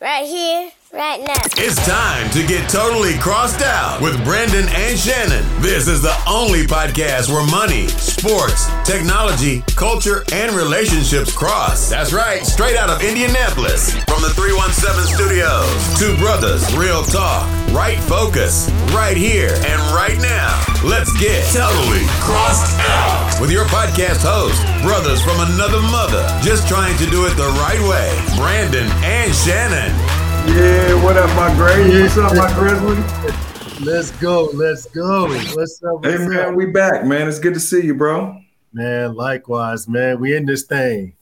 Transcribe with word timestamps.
Right 0.00 0.26
here, 0.26 0.70
right 0.92 1.20
now. 1.20 1.42
It's 1.56 1.76
time 1.86 2.30
to 2.30 2.46
get 2.46 2.68
totally 2.68 3.14
crossed 3.18 3.62
out 3.62 4.00
with 4.00 4.22
Brandon 4.24 4.66
and 4.68 4.98
Shannon. 4.98 5.44
This 5.62 5.86
is 5.86 6.02
the 6.02 6.14
only 6.28 6.66
podcast 6.66 7.30
where 7.30 7.46
money, 7.46 7.86
sports, 7.88 8.66
technology, 8.84 9.62
culture, 9.76 10.24
and 10.32 10.52
relationships 10.52 11.32
cross. 11.32 11.88
That's 11.88 12.12
right, 12.12 12.44
straight 12.44 12.76
out 12.76 12.90
of 12.90 13.02
Indianapolis 13.02 13.94
from 14.04 14.22
the 14.22 14.30
317 14.34 15.06
studios. 15.14 15.70
Two 15.98 16.16
brothers, 16.18 16.66
real 16.74 17.02
talk, 17.02 17.46
right 17.70 17.98
focus, 18.10 18.70
right 18.90 19.16
here 19.16 19.54
and 19.54 19.80
right 19.94 20.18
now. 20.18 20.58
Let's 20.82 21.12
get 21.20 21.44
totally 21.54 22.02
crossed 22.18 22.74
out 22.90 23.38
with 23.40 23.50
your 23.50 23.64
podcast 23.66 24.26
host, 24.26 24.58
brothers 24.82 25.22
from 25.22 25.38
another 25.54 25.80
mother, 25.92 26.26
just 26.42 26.66
trying 26.66 26.96
to 26.98 27.06
do 27.06 27.26
it 27.26 27.36
the 27.36 27.50
right 27.62 27.80
way. 27.86 28.10
Brandon 28.36 28.88
and 29.04 29.34
Shannon. 29.34 30.19
Yeah, 30.46 31.02
what 31.04 31.16
up, 31.16 31.28
my 31.36 31.54
Gray? 31.54 32.02
What's 32.02 32.16
up, 32.16 32.34
my 32.34 32.52
Grizzly? 32.54 32.96
Let's 33.84 34.10
go. 34.12 34.50
Let's 34.54 34.86
go. 34.86 35.28
What's 35.54 35.82
up? 35.82 36.04
Hey, 36.04 36.18
man, 36.18 36.50
up? 36.50 36.54
we 36.54 36.66
back, 36.66 37.04
man. 37.04 37.28
It's 37.28 37.38
good 37.38 37.54
to 37.54 37.60
see 37.60 37.82
you, 37.82 37.94
bro. 37.94 38.40
Man, 38.72 39.14
likewise, 39.14 39.88
man. 39.88 40.18
We 40.20 40.36
in 40.36 40.46
this 40.46 40.64
thing. 40.64 41.14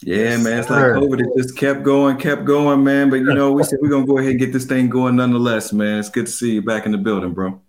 Yeah, 0.00 0.36
man. 0.36 0.60
It's 0.60 0.70
like 0.70 0.80
sir. 0.80 0.94
COVID. 0.96 1.20
It 1.20 1.36
just 1.36 1.56
kept 1.56 1.82
going, 1.82 2.16
kept 2.18 2.44
going, 2.44 2.82
man. 2.82 3.10
But 3.10 3.16
you 3.16 3.34
know, 3.34 3.52
we 3.52 3.64
said 3.64 3.78
we're 3.82 3.88
gonna 3.88 4.06
go 4.06 4.18
ahead 4.18 4.30
and 4.30 4.40
get 4.40 4.52
this 4.52 4.64
thing 4.64 4.88
going 4.88 5.16
nonetheless, 5.16 5.72
man. 5.72 5.98
It's 5.98 6.08
good 6.08 6.26
to 6.26 6.32
see 6.32 6.54
you 6.54 6.62
back 6.62 6.86
in 6.86 6.92
the 6.92 6.98
building, 6.98 7.32
bro. 7.32 7.60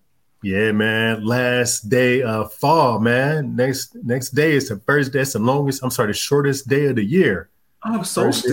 Yeah, 0.42 0.72
man. 0.72 1.26
Last 1.26 1.90
day 1.90 2.22
of 2.22 2.54
fall, 2.54 3.00
man. 3.00 3.56
Next 3.56 3.96
next 4.04 4.30
day 4.30 4.54
is 4.54 4.70
the 4.70 4.80
first. 4.80 5.14
That's 5.14 5.34
the 5.34 5.40
longest. 5.40 5.84
I'm 5.84 5.92
sorry, 5.92 6.08
the 6.08 6.14
shortest 6.14 6.68
day 6.68 6.86
of 6.86 6.98
the 6.98 7.06
year. 7.06 7.50
Oh, 7.86 8.02
First 8.04 8.46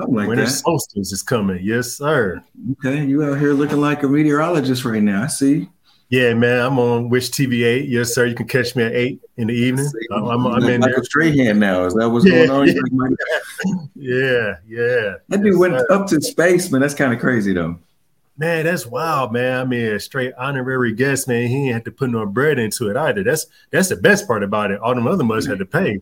day 0.00 0.12
of 0.12 0.14
solstice, 0.14 0.14
winter. 0.14 0.14
something 0.14 0.14
like 0.16 0.28
winter 0.28 0.44
that. 0.44 0.50
solstice 0.50 1.12
is 1.12 1.22
coming. 1.22 1.60
Yes, 1.62 1.92
sir. 1.92 2.42
Okay, 2.72 3.04
you 3.04 3.22
out 3.24 3.38
here 3.38 3.52
looking 3.52 3.80
like 3.80 4.02
a 4.02 4.08
meteorologist 4.08 4.84
right 4.84 5.02
now. 5.02 5.22
I 5.24 5.26
see. 5.28 5.68
Yeah, 6.08 6.34
man. 6.34 6.58
I'm 6.60 6.76
on 6.80 7.08
Wish 7.08 7.30
TV 7.30 7.64
eight. 7.64 7.88
Yes, 7.88 8.12
sir. 8.14 8.26
You 8.26 8.34
can 8.34 8.48
catch 8.48 8.74
me 8.74 8.82
at 8.82 8.92
eight 8.92 9.20
in 9.36 9.46
the 9.46 9.54
evening. 9.54 9.88
I'm, 10.12 10.24
I'm, 10.24 10.46
I'm 10.46 10.62
in 10.64 10.80
there. 10.80 10.90
Michael 10.90 11.04
Strahan 11.04 11.60
now. 11.60 11.84
Is 11.84 11.94
that 11.94 12.08
what's 12.10 12.26
Yeah, 12.26 12.46
going 12.46 12.50
on? 12.50 12.66
yeah. 12.66 12.74
Yeah, 13.94 14.54
yeah. 14.66 15.14
That 15.28 15.42
dude 15.42 15.52
Yes, 15.52 15.56
went 15.56 15.78
sir. 15.78 15.86
up 15.90 16.06
to 16.08 16.20
space, 16.20 16.70
man. 16.72 16.80
That's 16.80 16.94
kind 16.94 17.12
of 17.12 17.20
crazy, 17.20 17.52
though. 17.52 17.78
Man, 18.38 18.64
that's 18.64 18.86
wild, 18.86 19.32
man. 19.32 19.60
I 19.60 19.64
mean, 19.64 19.86
a 19.86 20.00
straight 20.00 20.32
honorary 20.38 20.94
guest, 20.94 21.28
man. 21.28 21.46
He 21.46 21.66
ain't 21.66 21.74
had 21.74 21.84
to 21.84 21.90
put 21.92 22.08
no 22.10 22.24
bread 22.26 22.58
into 22.58 22.88
it 22.88 22.96
either. 22.96 23.22
That's 23.22 23.46
that's 23.70 23.88
the 23.90 23.96
best 23.96 24.26
part 24.26 24.42
about 24.42 24.70
it. 24.70 24.80
All 24.80 24.94
them 24.94 25.06
other 25.06 25.24
mugs 25.24 25.46
had 25.46 25.58
to 25.58 25.66
pay. 25.66 26.00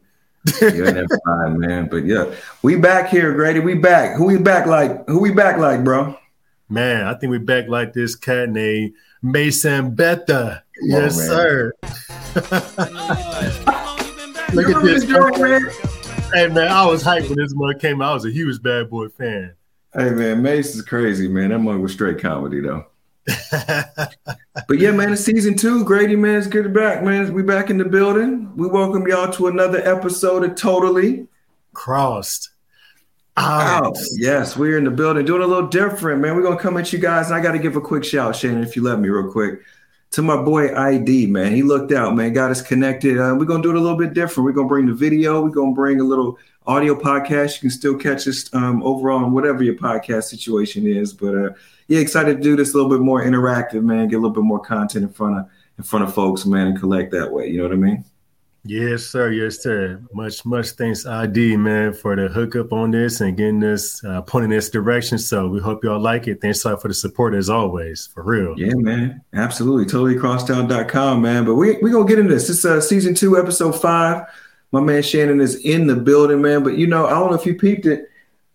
Yeah, 0.63 0.91
that's 0.93 1.17
fine, 1.25 1.59
man. 1.59 1.89
But 1.91 2.05
yeah, 2.05 2.35
we 2.63 2.77
back 2.77 3.09
here, 3.09 3.33
Grady. 3.35 3.61
We 3.61 3.75
back. 3.75 4.17
Who 4.17 4.25
we 4.25 4.39
back 4.39 4.67
like? 4.67 5.07
Who 5.09 5.21
we 5.21 5.31
back 5.33 5.59
like, 5.59 5.85
bro? 5.85 6.17
Man, 6.69 7.07
I 7.07 7.15
think 7.15 7.31
we 7.31 7.39
back 7.39 7.69
like 7.69 7.93
this 7.93 8.15
cat 8.15 8.49
named 8.51 8.93
Mason 9.23 9.95
Betha. 9.95 10.63
Come 10.81 10.89
Yes, 10.91 11.17
man. 11.19 11.27
sir. 11.29 11.73
Look 14.55 14.69
at 14.69 14.83
this. 14.83 15.05
remember 15.05 15.39
man? 15.61 15.71
Hey 16.33 16.47
man, 16.49 16.69
I 16.69 16.85
was 16.87 17.03
hyped 17.03 17.29
when 17.29 17.39
this 17.39 17.55
mug 17.55 17.81
came 17.81 18.01
out. 18.03 18.11
I 18.11 18.15
was 18.15 18.25
a 18.27 18.31
huge 18.31 18.63
bad 18.63 18.89
boy 18.91 19.09
fan. 19.09 19.55
Hey 19.95 20.11
man, 20.11 20.43
Mase 20.43 20.75
is 20.77 20.83
crazy, 20.83 21.27
man. 21.29 21.51
That 21.51 21.59
mug 21.59 21.81
was 21.81 21.93
straight 21.93 22.21
comedy 22.21 22.61
though. 22.61 22.87
But 24.69 24.81
yeah, 24.81 24.91
man, 24.91 25.15
it's 25.15 25.25
season 25.25 25.57
two. 25.57 25.83
Grady, 25.83 26.15
man, 26.15 26.37
it's 26.37 26.47
good 26.47 26.65
to 26.65 26.69
be 26.69 26.75
back, 26.75 27.03
man. 27.03 27.33
We 27.33 27.43
back 27.43 27.71
in 27.71 27.79
the 27.79 27.87
building. 27.87 28.55
We 28.55 28.69
welcome 28.69 29.09
y'all 29.09 29.33
to 29.33 29.47
another 29.47 29.79
episode 29.79 30.45
of 30.45 30.57
Totally 30.57 31.27
Crossed. 31.73 32.51
Out. 33.39 33.87
Out. 33.87 33.99
Yes, 34.19 34.59
we're 34.59 34.77
in 34.77 34.85
the 34.85 34.91
building, 34.91 35.25
doing 35.25 35.41
a 35.41 35.47
little 35.47 35.69
different, 35.69 36.21
man. 36.21 36.37
We're 36.37 36.43
gonna 36.43 36.61
come 36.61 36.77
at 36.77 36.93
you 36.93 36.99
guys, 36.99 37.29
and 37.29 37.35
I 37.35 37.41
got 37.41 37.53
to 37.53 37.59
give 37.59 37.77
a 37.77 37.81
quick 37.81 38.05
shout, 38.05 38.37
Shannon, 38.37 38.63
if 38.63 38.77
you 38.77 38.83
let 38.83 39.01
me, 39.01 39.09
real 39.09 39.33
quick, 39.33 39.61
to 40.11 40.21
my 40.21 40.37
boy 40.37 40.77
ID, 40.77 41.29
man. 41.29 41.53
He 41.53 41.63
looked 41.63 41.93
out, 41.93 42.15
man, 42.15 42.35
got 42.35 42.51
us 42.51 42.61
connected. 42.61 43.19
Uh, 43.19 43.37
we're 43.39 43.47
gonna 43.47 43.63
do 43.63 43.71
it 43.71 43.77
a 43.77 43.81
little 43.81 43.97
bit 43.97 44.13
different. 44.13 44.45
We're 44.45 44.53
gonna 44.53 44.69
bring 44.69 44.85
the 44.85 44.93
video. 44.93 45.41
We're 45.41 45.49
gonna 45.49 45.73
bring 45.73 45.99
a 45.99 46.05
little 46.05 46.37
audio 46.69 46.95
podcast. 46.95 47.55
You 47.55 47.61
can 47.63 47.71
still 47.71 47.97
catch 47.97 48.29
us 48.29 48.53
um, 48.55 48.83
overall 48.83 49.25
on 49.25 49.33
whatever 49.33 49.65
your 49.65 49.75
podcast 49.75 50.25
situation 50.25 50.87
is, 50.87 51.13
but 51.13 51.35
uh, 51.35 51.51
yeah, 51.89 51.99
excited 51.99 52.37
to 52.37 52.43
do 52.43 52.55
this 52.55 52.75
a 52.75 52.77
little 52.77 52.91
bit 52.91 53.01
more 53.01 53.25
interactive, 53.25 53.83
man. 53.83 54.07
Get 54.09 54.17
a 54.17 54.21
little 54.21 54.35
bit 54.35 54.45
more 54.45 54.61
content 54.61 55.05
in 55.05 55.13
front 55.13 55.39
of 55.39 55.47
in 55.79 55.85
front 55.85 56.05
of 56.05 56.15
folks, 56.15 56.45
man, 56.45 56.69
and 56.69 56.79
collect 56.79 57.11
that 57.13 57.33
way. 57.33 57.49
You 57.49 57.59
know 57.59 57.65
what 57.65 57.73
I 57.73 57.77
mean? 57.77 58.05
Yes, 58.65 59.05
sir. 59.05 59.31
Yes, 59.31 59.63
sir. 59.63 60.03
Much, 60.13 60.45
much 60.45 60.71
thanks, 60.73 61.07
ID, 61.07 61.57
man, 61.57 61.95
for 61.95 62.17
the 62.17 62.29
hookup 62.29 62.73
on 62.73 62.91
this 62.91 63.21
and 63.21 63.37
getting 63.37 63.61
this 63.61 64.05
uh, 64.05 64.21
pointing 64.23 64.51
this 64.51 64.69
direction. 64.69 65.17
So 65.19 65.49
we 65.49 65.61
hope 65.61 65.85
y'all 65.85 66.01
like 66.01 66.27
it. 66.27 66.43
Thanks 66.43 66.65
a 66.65 66.71
lot 66.71 66.83
for 66.83 66.89
the 66.89 66.95
support 66.95 67.35
as 67.35 67.49
always, 67.49 68.09
for 68.13 68.23
real. 68.23 68.59
Yeah, 68.59 68.75
man. 68.75 69.23
Absolutely. 69.33 69.87
TotallyCrossedOut.com, 69.87 71.23
man. 71.23 71.45
But 71.47 71.55
we 71.55 71.79
we 71.81 71.91
gonna 71.91 72.07
get 72.07 72.19
into 72.19 72.35
this. 72.35 72.51
It's 72.51 72.65
uh 72.65 72.81
season 72.81 73.15
two, 73.15 73.39
episode 73.39 73.81
five. 73.81 74.27
My 74.73 74.81
man 74.81 75.03
Shannon 75.03 75.41
is 75.41 75.57
in 75.57 75.87
the 75.87 75.97
building, 75.97 76.43
man. 76.43 76.63
But 76.63 76.77
you 76.77 76.87
know, 76.87 77.07
I 77.07 77.11
don't 77.11 77.31
know 77.31 77.39
if 77.39 77.47
you 77.47 77.55
peeped 77.55 77.87
it. 77.87 78.11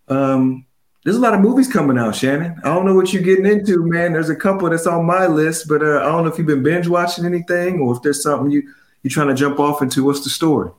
Um, 0.07 0.65
there's 1.03 1.17
a 1.17 1.21
lot 1.21 1.33
of 1.33 1.41
movies 1.41 1.67
coming 1.67 1.97
out, 1.97 2.15
Shannon. 2.15 2.55
I 2.63 2.73
don't 2.73 2.85
know 2.85 2.95
what 2.95 3.11
you're 3.11 3.23
getting 3.23 3.45
into, 3.45 3.83
man. 3.83 4.13
There's 4.13 4.29
a 4.29 4.35
couple 4.35 4.69
that's 4.69 4.87
on 4.87 5.05
my 5.05 5.27
list, 5.27 5.67
but 5.67 5.81
uh, 5.83 5.99
I 5.99 6.05
don't 6.05 6.23
know 6.23 6.31
if 6.31 6.37
you've 6.37 6.47
been 6.47 6.63
binge 6.63 6.87
watching 6.87 7.25
anything 7.25 7.79
or 7.79 7.95
if 7.95 8.01
there's 8.01 8.23
something 8.23 8.49
you 8.51 8.63
you're 9.01 9.11
trying 9.11 9.27
to 9.27 9.33
jump 9.33 9.59
off 9.59 9.81
into. 9.81 10.05
What's 10.05 10.23
the 10.23 10.29
story? 10.29 10.71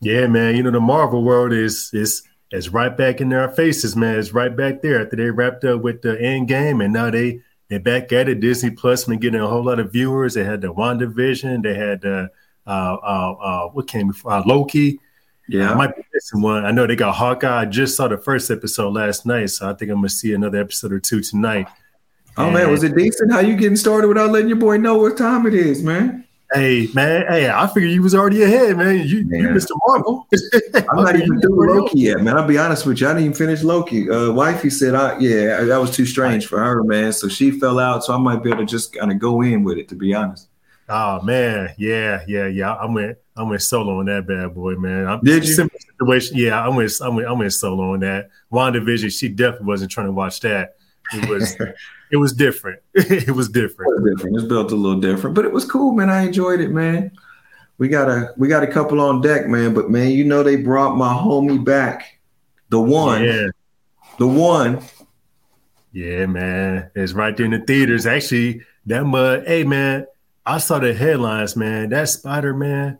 Yeah, 0.00 0.26
man. 0.26 0.56
You 0.56 0.62
know, 0.62 0.70
the 0.70 0.80
Marvel 0.80 1.24
world 1.24 1.52
is 1.52 1.90
is 1.92 2.22
is 2.52 2.68
right 2.68 2.96
back 2.96 3.20
in 3.20 3.28
their 3.28 3.48
faces, 3.48 3.96
man. 3.96 4.18
It's 4.18 4.32
right 4.32 4.54
back 4.54 4.82
there 4.82 5.02
after 5.02 5.16
they 5.16 5.30
wrapped 5.30 5.64
up 5.64 5.82
with 5.82 6.02
the 6.02 6.20
end 6.20 6.48
game 6.48 6.80
and 6.80 6.92
now 6.92 7.10
they 7.10 7.40
they're 7.68 7.80
back 7.80 8.12
at 8.12 8.28
it. 8.28 8.40
Disney 8.40 8.70
Plus 8.70 9.04
been 9.04 9.18
getting 9.18 9.40
a 9.40 9.48
whole 9.48 9.64
lot 9.64 9.80
of 9.80 9.92
viewers. 9.92 10.34
They 10.34 10.44
had 10.44 10.60
the 10.60 10.72
WandaVision, 10.72 11.62
they 11.62 11.74
had 11.74 12.04
uh, 12.04 12.08
uh 12.08 12.26
what 12.64 13.88
came 13.88 14.08
before 14.08 14.32
uh, 14.32 14.42
Loki. 14.46 14.98
Yeah, 15.48 15.72
I 15.72 15.74
might 15.74 15.94
be 15.96 16.02
missing 16.14 16.40
one. 16.40 16.64
I 16.64 16.70
know 16.70 16.86
they 16.86 16.96
got 16.96 17.14
Hawkeye. 17.14 17.62
I 17.62 17.64
just 17.64 17.96
saw 17.96 18.08
the 18.08 18.16
first 18.16 18.50
episode 18.50 18.94
last 18.94 19.26
night, 19.26 19.50
so 19.50 19.68
I 19.68 19.74
think 19.74 19.90
I'm 19.90 19.98
gonna 19.98 20.08
see 20.08 20.32
another 20.32 20.58
episode 20.58 20.92
or 20.92 21.00
two 21.00 21.20
tonight. 21.20 21.68
Oh 22.36 22.50
man, 22.50 22.70
was 22.70 22.82
it 22.82 22.96
decent? 22.96 23.32
How 23.32 23.40
you 23.40 23.56
getting 23.56 23.76
started 23.76 24.08
without 24.08 24.30
letting 24.30 24.48
your 24.48 24.58
boy 24.58 24.78
know 24.78 24.96
what 24.96 25.18
time 25.18 25.46
it 25.46 25.54
is, 25.54 25.82
man? 25.82 26.26
Hey 26.54 26.88
man, 26.92 27.26
hey, 27.28 27.50
I 27.50 27.66
figured 27.66 27.92
you 27.92 28.02
was 28.02 28.14
already 28.14 28.42
ahead, 28.42 28.76
man. 28.76 28.98
You, 28.98 29.18
you 29.18 29.24
Man. 29.26 29.54
Mr. 29.54 29.70
Marvel. 29.86 30.26
I'm 30.74 31.02
not 31.02 31.16
even 31.16 31.34
you 31.34 31.40
through 31.40 31.80
Loki 31.80 32.00
yet, 32.00 32.20
man. 32.20 32.36
I'll 32.36 32.46
be 32.46 32.58
honest 32.58 32.84
with 32.84 33.00
you. 33.00 33.08
I 33.08 33.12
didn't 33.12 33.24
even 33.24 33.36
finish 33.36 33.62
Loki. 33.62 34.10
Uh, 34.10 34.32
wifey 34.32 34.68
said, 34.68 34.94
I, 34.94 35.18
yeah, 35.18 35.64
that 35.64 35.78
was 35.78 35.96
too 35.96 36.04
strange 36.04 36.46
for 36.46 36.58
her, 36.58 36.84
man. 36.84 37.14
So 37.14 37.28
she 37.28 37.52
fell 37.52 37.78
out. 37.78 38.04
So 38.04 38.12
I 38.14 38.18
might 38.18 38.42
be 38.42 38.50
able 38.50 38.60
to 38.60 38.66
just 38.66 38.94
kind 38.94 39.10
of 39.10 39.18
go 39.18 39.40
in 39.40 39.64
with 39.64 39.78
it, 39.78 39.88
to 39.88 39.94
be 39.94 40.12
honest. 40.12 40.48
Oh 40.94 41.22
man, 41.22 41.74
yeah, 41.78 42.22
yeah, 42.28 42.46
yeah. 42.48 42.74
I 42.74 42.84
went, 42.84 43.16
I 43.34 43.42
went 43.44 43.62
solo 43.62 44.00
on 44.00 44.04
that 44.06 44.26
bad 44.26 44.54
boy, 44.54 44.74
man. 44.74 45.06
I'm, 45.06 45.20
Did 45.20 45.42
you? 45.46 45.54
Similar 45.54 45.78
situation. 45.78 46.36
Yeah, 46.36 46.62
I 46.62 46.68
went, 46.68 46.92
I 47.02 47.08
went, 47.08 47.26
I 47.28 47.32
went 47.32 47.52
solo 47.54 47.94
on 47.94 48.00
that. 48.00 48.28
WandaVision, 48.52 49.10
she 49.10 49.30
definitely 49.30 49.68
wasn't 49.68 49.90
trying 49.90 50.08
to 50.08 50.12
watch 50.12 50.40
that. 50.40 50.76
It 51.14 51.30
was, 51.30 51.56
it 52.10 52.18
was 52.18 52.34
different. 52.34 52.80
it 52.92 53.30
was 53.34 53.48
different. 53.48 53.90
It 53.90 54.02
was 54.02 54.16
different. 54.16 54.36
It's 54.36 54.44
built 54.44 54.70
a 54.70 54.74
little 54.74 55.00
different, 55.00 55.34
but 55.34 55.46
it 55.46 55.52
was 55.52 55.64
cool, 55.64 55.92
man. 55.92 56.10
I 56.10 56.26
enjoyed 56.26 56.60
it, 56.60 56.72
man. 56.72 57.10
We 57.78 57.88
got 57.88 58.10
a 58.10 58.34
we 58.36 58.48
got 58.48 58.62
a 58.62 58.66
couple 58.66 59.00
on 59.00 59.22
deck, 59.22 59.46
man. 59.46 59.72
But 59.72 59.88
man, 59.88 60.10
you 60.10 60.24
know 60.24 60.42
they 60.42 60.56
brought 60.56 60.94
my 60.98 61.14
homie 61.14 61.64
back, 61.64 62.20
the 62.68 62.78
one, 62.78 63.24
Yeah, 63.24 63.46
the 64.18 64.28
one. 64.28 64.82
yeah, 65.90 66.26
man. 66.26 66.90
It's 66.94 67.14
right 67.14 67.34
there 67.34 67.46
in 67.46 67.52
the 67.52 67.60
theaters. 67.60 68.04
Actually, 68.04 68.60
that 68.86 69.04
mud. 69.04 69.44
Hey, 69.46 69.64
man, 69.64 70.06
I 70.44 70.58
saw 70.58 70.78
the 70.78 70.92
headlines, 70.92 71.56
man. 71.56 71.90
That 71.90 72.08
Spider 72.08 72.54
Man. 72.54 72.98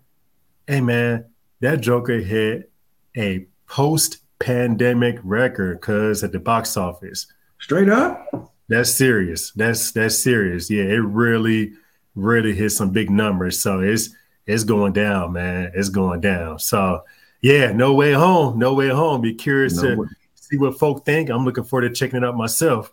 Hey, 0.66 0.80
man, 0.80 1.24
that 1.60 1.80
Joker 1.80 2.18
hit 2.18 2.70
a 3.16 3.46
post-pandemic 3.66 5.18
record 5.24 5.80
because 5.80 6.22
at 6.22 6.32
the 6.32 6.38
box 6.38 6.76
office. 6.76 7.26
Straight 7.60 7.88
up. 7.88 8.52
That's 8.68 8.90
serious. 8.90 9.50
That's 9.52 9.90
that's 9.92 10.18
serious. 10.18 10.70
Yeah, 10.70 10.84
it 10.84 11.00
really, 11.00 11.72
really 12.14 12.54
hit 12.54 12.70
some 12.70 12.90
big 12.90 13.10
numbers. 13.10 13.60
So 13.60 13.80
it's 13.80 14.10
it's 14.46 14.64
going 14.64 14.92
down, 14.92 15.32
man. 15.32 15.72
It's 15.74 15.88
going 15.88 16.20
down. 16.20 16.58
So 16.58 17.04
yeah, 17.40 17.72
no 17.72 17.92
way 17.92 18.12
home. 18.12 18.58
No 18.58 18.74
way 18.74 18.88
home. 18.88 19.20
Be 19.20 19.34
curious 19.34 19.76
No 19.76 19.82
to 19.82 19.96
way. 20.02 20.08
see 20.36 20.56
what 20.56 20.78
folk 20.78 21.04
think. 21.04 21.28
I'm 21.28 21.44
looking 21.44 21.64
forward 21.64 21.88
to 21.88 21.94
checking 21.94 22.18
it 22.18 22.24
out 22.24 22.36
myself. 22.36 22.92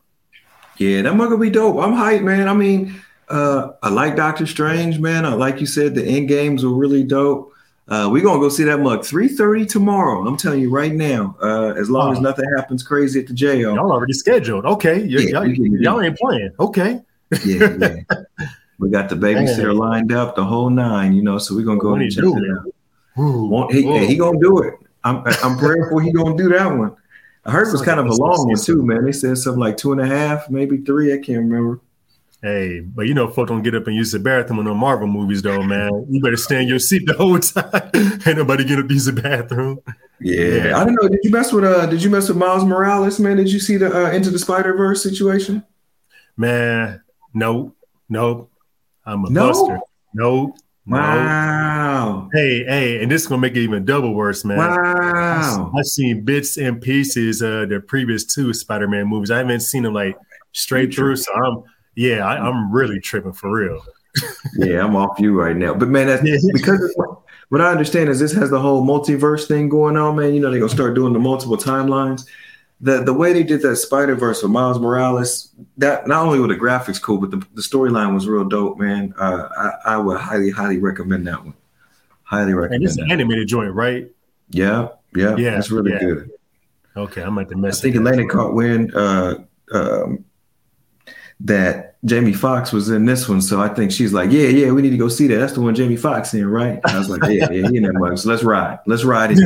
Yeah, 0.78 1.02
that 1.04 1.14
mug 1.16 1.30
will 1.30 1.38
be 1.38 1.50
dope. 1.50 1.78
I'm 1.78 1.94
hyped, 1.94 2.24
man. 2.24 2.48
I 2.48 2.54
mean, 2.54 3.02
uh, 3.30 3.72
I 3.84 3.90
like 3.90 4.16
Doctor 4.16 4.46
Strange, 4.46 5.00
man. 5.00 5.26
I, 5.26 5.34
like 5.34 5.60
you 5.60 5.66
said, 5.66 5.96
the 5.96 6.04
end 6.06 6.28
games 6.28 6.64
were 6.66 6.74
really 6.74 7.04
dope. 7.04 7.54
Uh, 7.88 8.08
we're 8.12 8.22
gonna 8.24 8.40
go 8.40 8.50
see 8.50 8.64
that 8.66 8.80
mug 8.82 9.02
3:30 9.02 9.68
tomorrow. 9.68 10.28
I'm 10.28 10.38
telling 10.38 10.62
you 10.62 10.70
right 10.70 10.94
now. 10.94 11.36
Uh, 11.42 11.74
as 11.78 11.90
long 11.90 12.12
as 12.12 12.20
Oh. 12.20 12.22
nothing 12.22 12.46
happens 12.56 12.84
crazy 12.84 13.20
at 13.20 13.28
the 13.28 13.34
jail. 13.34 13.74
Y'all 13.76 13.92
already 13.92 14.14
scheduled. 14.14 14.66
Okay. 14.66 15.04
Yeah, 15.06 15.22
y'all, 15.22 15.48
y'all 15.48 16.02
ain't 16.02 16.18
playing. 16.18 16.52
Okay. 16.60 17.02
Yeah, 17.46 17.76
yeah. 17.80 18.46
we 18.80 18.90
got 18.92 19.10
the 19.10 19.16
babysitter 19.16 19.76
lined 19.76 20.12
up, 20.12 20.36
the 20.36 20.44
whole 20.44 20.70
nine, 20.70 21.14
you 21.14 21.24
know. 21.24 21.38
So 21.40 21.56
we're 21.56 21.66
gonna 21.66 21.80
go 21.80 21.92
What 21.92 22.02
and 22.02 22.04
he 22.04 22.10
check 22.10 22.24
do? 22.24 22.38
it 22.38 22.52
out. 22.52 23.24
Ooh, 23.24 23.68
he, 23.70 24.06
he 24.06 24.16
gonna 24.18 24.40
do 24.40 24.60
it. 24.60 24.76
I'm 25.04 25.24
I'm 25.44 25.58
praying 25.58 25.86
for 25.90 26.00
he 26.02 26.12
gonna 26.12 26.38
do 26.38 26.50
that 26.50 26.68
one. 26.78 26.96
I 27.46 27.52
heard 27.52 27.68
it 27.68 27.72
was 27.72 27.82
kind 27.82 28.00
of 28.00 28.06
a 28.06 28.14
long 28.14 28.48
one 28.50 28.58
too, 28.60 28.84
man. 28.86 29.04
They 29.04 29.12
said 29.12 29.38
something 29.40 29.60
like 29.60 29.78
two 29.78 29.92
and 29.94 30.02
a 30.02 30.06
half, 30.06 30.50
maybe 30.52 30.78
three. 30.78 31.12
I 31.14 31.18
can't 31.18 31.40
remember. 31.40 31.80
Hey, 32.42 32.80
but 32.80 33.06
you 33.08 33.14
know, 33.14 33.28
folks 33.28 33.50
don't 33.50 33.64
get 33.64 33.76
up 33.76 33.88
and 33.88 33.96
use 33.96 34.12
the 34.14 34.20
bathroom 34.20 34.60
in 34.60 34.66
no 34.66 34.74
Marvel 34.74 35.08
movies, 35.08 35.42
though, 35.42 35.62
man. 35.62 36.08
You 36.10 36.22
better 36.22 36.38
stay 36.38 36.62
in 36.62 36.70
your 36.70 36.80
seat 36.80 37.06
the 37.06 37.14
whole 37.14 37.38
time. 37.40 37.92
Ain't 38.26 38.38
nobody 38.38 38.64
get 38.64 38.80
up 38.80 38.88
to 38.88 38.94
use 38.94 39.06
the 39.06 39.14
bathroom. 39.14 39.80
Yeah. 40.22 40.44
yeah. 40.44 40.78
I 40.80 40.86
don't 40.86 40.96
know. 40.96 41.10
Did 41.10 41.20
you 41.24 41.32
mess 41.32 41.52
with 41.52 41.66
uh? 41.66 41.86
Did 41.88 42.02
you 42.02 42.10
mess 42.10 42.30
with 42.30 42.38
Miles 42.38 42.64
Morales, 42.64 43.20
man? 43.20 43.38
Did 43.38 43.52
you 43.52 43.60
see 43.60 43.76
the 43.78 43.94
uh, 43.94 44.12
Into 44.12 44.30
the 44.30 44.40
Spider 44.40 44.74
Verse 44.74 45.04
situation? 45.04 45.66
Man, 46.38 47.02
no, 47.34 47.76
no. 48.08 48.50
I'm 49.06 49.26
a 49.26 49.30
no? 49.30 49.48
buster. 49.48 49.80
No, 50.14 50.56
Wow. 50.90 52.30
Hey, 52.34 52.64
hey, 52.64 53.04
and 53.04 53.12
this 53.12 53.22
is 53.22 53.28
gonna 53.28 53.42
make 53.42 53.56
it 53.56 53.60
even 53.60 53.86
double 53.86 54.16
worse, 54.16 54.44
man. 54.44 54.58
Wow. 54.58 55.72
I've 55.78 55.86
seen 55.86 56.26
bits 56.26 56.58
and 56.58 56.82
pieces 56.82 57.42
of 57.42 57.70
the 57.70 57.80
previous 57.80 58.26
two 58.26 58.54
Spider-Man 58.54 59.06
movies. 59.06 59.30
I 59.30 59.38
haven't 59.38 59.60
seen 59.60 59.84
them 59.84 59.94
like 59.94 60.18
straight 60.52 60.94
through. 60.94 61.18
So 61.18 61.32
I'm 61.34 61.64
yeah, 61.96 62.26
I, 62.26 62.48
am 62.48 62.72
really 62.72 63.00
tripping 63.00 63.34
for 63.34 63.52
real. 63.52 63.82
yeah, 64.58 64.84
I'm 64.84 64.96
off 64.96 65.20
you 65.20 65.40
right 65.40 65.56
now. 65.56 65.74
But 65.74 65.90
man, 65.90 66.08
that's 66.08 66.52
because 66.52 66.96
what 67.50 67.62
I 67.62 67.72
understand 67.72 68.10
is 68.10 68.20
this 68.20 68.34
has 68.34 68.50
the 68.50 68.60
whole 68.60 68.86
multiverse 68.86 69.48
thing 69.48 69.70
going 69.70 69.98
on, 69.98 70.16
man. 70.16 70.34
You 70.34 70.40
know, 70.40 70.50
they're 70.52 70.60
gonna 70.60 70.72
start 70.72 70.96
doing 70.96 71.14
the 71.14 71.20
multiple 71.20 71.58
timelines 71.58 72.26
the 72.82 73.04
the 73.04 73.14
way 73.14 73.34
they 73.34 73.44
did 73.44 73.62
that 73.62 73.76
Spider 73.76 74.16
Verse 74.16 74.42
with 74.42 74.52
Miles 74.52 74.80
Morales, 74.80 75.54
that 75.78 76.08
not 76.08 76.26
only 76.26 76.40
were 76.40 76.48
the 76.48 76.56
graphics 76.56 77.02
cool, 77.02 77.18
but 77.18 77.32
the, 77.32 77.46
the 77.54 77.62
storyline 77.62 78.14
was 78.14 78.28
real 78.28 78.46
dope, 78.46 78.78
man. 78.80 79.14
Uh, 79.20 79.50
I, 79.58 79.94
I 79.94 79.98
would 79.98 80.20
highly 80.20 80.50
highly 80.50 80.78
recommend 80.78 81.28
that 81.28 81.44
one. 81.44 81.56
Highly 82.24 82.54
recommend. 82.54 82.84
And 82.84 82.90
it's 82.90 82.98
an 82.98 83.12
animated 83.12 83.48
joint, 83.48 83.74
right? 83.74 84.10
Yeah, 84.50 84.90
yeah, 85.16 85.36
yeah. 85.36 85.58
It's 85.58 85.72
really 85.72 85.92
yeah. 85.92 86.00
good. 86.00 86.32
Okay, 86.96 87.22
I'm 87.22 87.38
at 87.38 87.50
the 87.50 87.58
mess. 87.58 87.80
I 87.80 87.82
think 87.82 87.96
Atlanta 87.98 88.26
caught 88.28 88.54
wind 88.54 88.96
uh, 88.96 89.40
um, 89.74 90.24
that 91.42 91.96
Jamie 92.06 92.34
Foxx 92.34 92.72
was 92.72 92.90
in 92.90 93.06
this 93.06 93.28
one, 93.30 93.42
so 93.42 93.62
I 93.62 93.70
think 93.70 93.92
she's 93.92 94.14
like, 94.14 94.32
"Yeah, 94.32 94.48
yeah, 94.48 94.72
we 94.72 94.82
need 94.82 94.92
to 94.92 94.98
go 94.98 95.08
see 95.08 95.28
that. 95.28 95.38
That's 95.38 95.54
the 95.54 95.62
one 95.62 95.76
Jamie 95.76 95.96
Foxx 95.96 96.34
in, 96.34 96.48
right?" 96.48 96.80
And 96.84 96.86
I 96.86 96.98
was 96.98 97.10
like, 97.10 97.24
"Yeah, 97.24 97.50
yeah, 97.52 97.70
he 97.70 97.78
in 97.78 97.84
that. 97.84 98.20
So 98.20 98.30
let's 98.30 98.44
ride. 98.44 98.80
Let's 98.86 99.04
ride 99.04 99.32
it." 99.34 99.40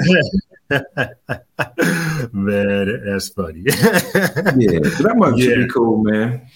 man, 2.34 3.04
that's 3.06 3.30
funny. 3.30 3.60
yeah, 3.66 3.72
that 3.74 5.14
might 5.18 5.38
yeah. 5.38 5.56
be 5.56 5.68
cool, 5.68 6.04
man. 6.04 6.48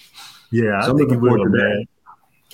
Yeah, 0.50 0.80
so 0.82 0.94
I 0.94 0.98
think 0.98 1.12
it 1.12 1.20
will, 1.20 1.44
man. 1.44 1.84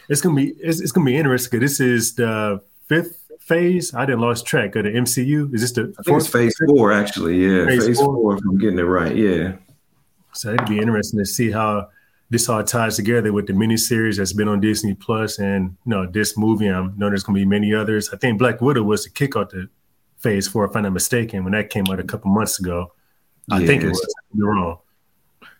It's 0.08 0.20
gonna 0.20 0.34
be 0.34 0.48
it's, 0.60 0.81
it's 0.81 0.92
gonna 0.92 1.06
be 1.06 1.16
interesting. 1.16 1.60
This 1.60 1.81
is 1.81 2.14
the 2.14 2.60
fifth 2.86 3.25
phase. 3.40 3.94
I 3.94 4.04
didn't 4.06 4.20
lost 4.20 4.46
track 4.46 4.76
of 4.76 4.84
the 4.84 4.90
MCU. 4.90 5.54
Is 5.54 5.60
this 5.60 5.72
the? 5.72 5.94
I 5.98 6.02
think 6.02 6.19
it's 6.19 6.28
phase 6.28 6.54
four, 6.66 6.92
actually. 6.92 7.44
Yeah, 7.44 7.66
phase, 7.66 7.86
phase 7.86 7.98
four. 7.98 8.14
four. 8.14 8.36
If 8.36 8.40
I'm 8.44 8.58
getting 8.58 8.78
it 8.78 8.82
right. 8.82 9.14
Yeah. 9.14 9.56
So 10.32 10.52
it'd 10.52 10.66
be 10.66 10.78
interesting 10.78 11.20
to 11.20 11.26
see 11.26 11.50
how 11.50 11.88
this 12.34 12.48
all 12.48 12.64
ties 12.64 12.96
together 12.96 13.32
with 13.32 13.46
the 13.46 13.52
miniseries 13.52 14.16
that's 14.16 14.32
been 14.32 14.48
on 14.48 14.58
Disney 14.58 14.92
Plus, 14.92 15.38
and 15.38 15.76
you 15.86 15.90
know 15.90 16.04
this 16.04 16.36
movie. 16.36 16.69
I 16.69 16.82
know 16.96 17.08
there's 17.08 17.22
gonna 17.22 17.38
be 17.38 17.44
many 17.44 17.72
others. 17.72 18.10
I 18.12 18.16
think 18.16 18.40
Black 18.40 18.60
Widow 18.60 18.82
was 18.82 19.04
the 19.04 19.10
kick 19.10 19.36
off 19.36 19.50
the 19.50 19.69
Phase 20.19 20.48
Four, 20.48 20.64
if 20.64 20.75
I'm 20.75 20.82
not 20.82 20.92
mistaken, 20.92 21.44
when 21.44 21.52
that 21.52 21.70
came 21.70 21.84
out 21.88 22.00
a 22.00 22.02
couple 22.02 22.32
months 22.32 22.58
ago. 22.58 22.92
I 23.52 23.60
yeah, 23.60 23.66
think 23.69 23.84
it 23.84 23.88
was. 23.90 24.14
You're 24.34 24.52
wrong. 24.52 24.78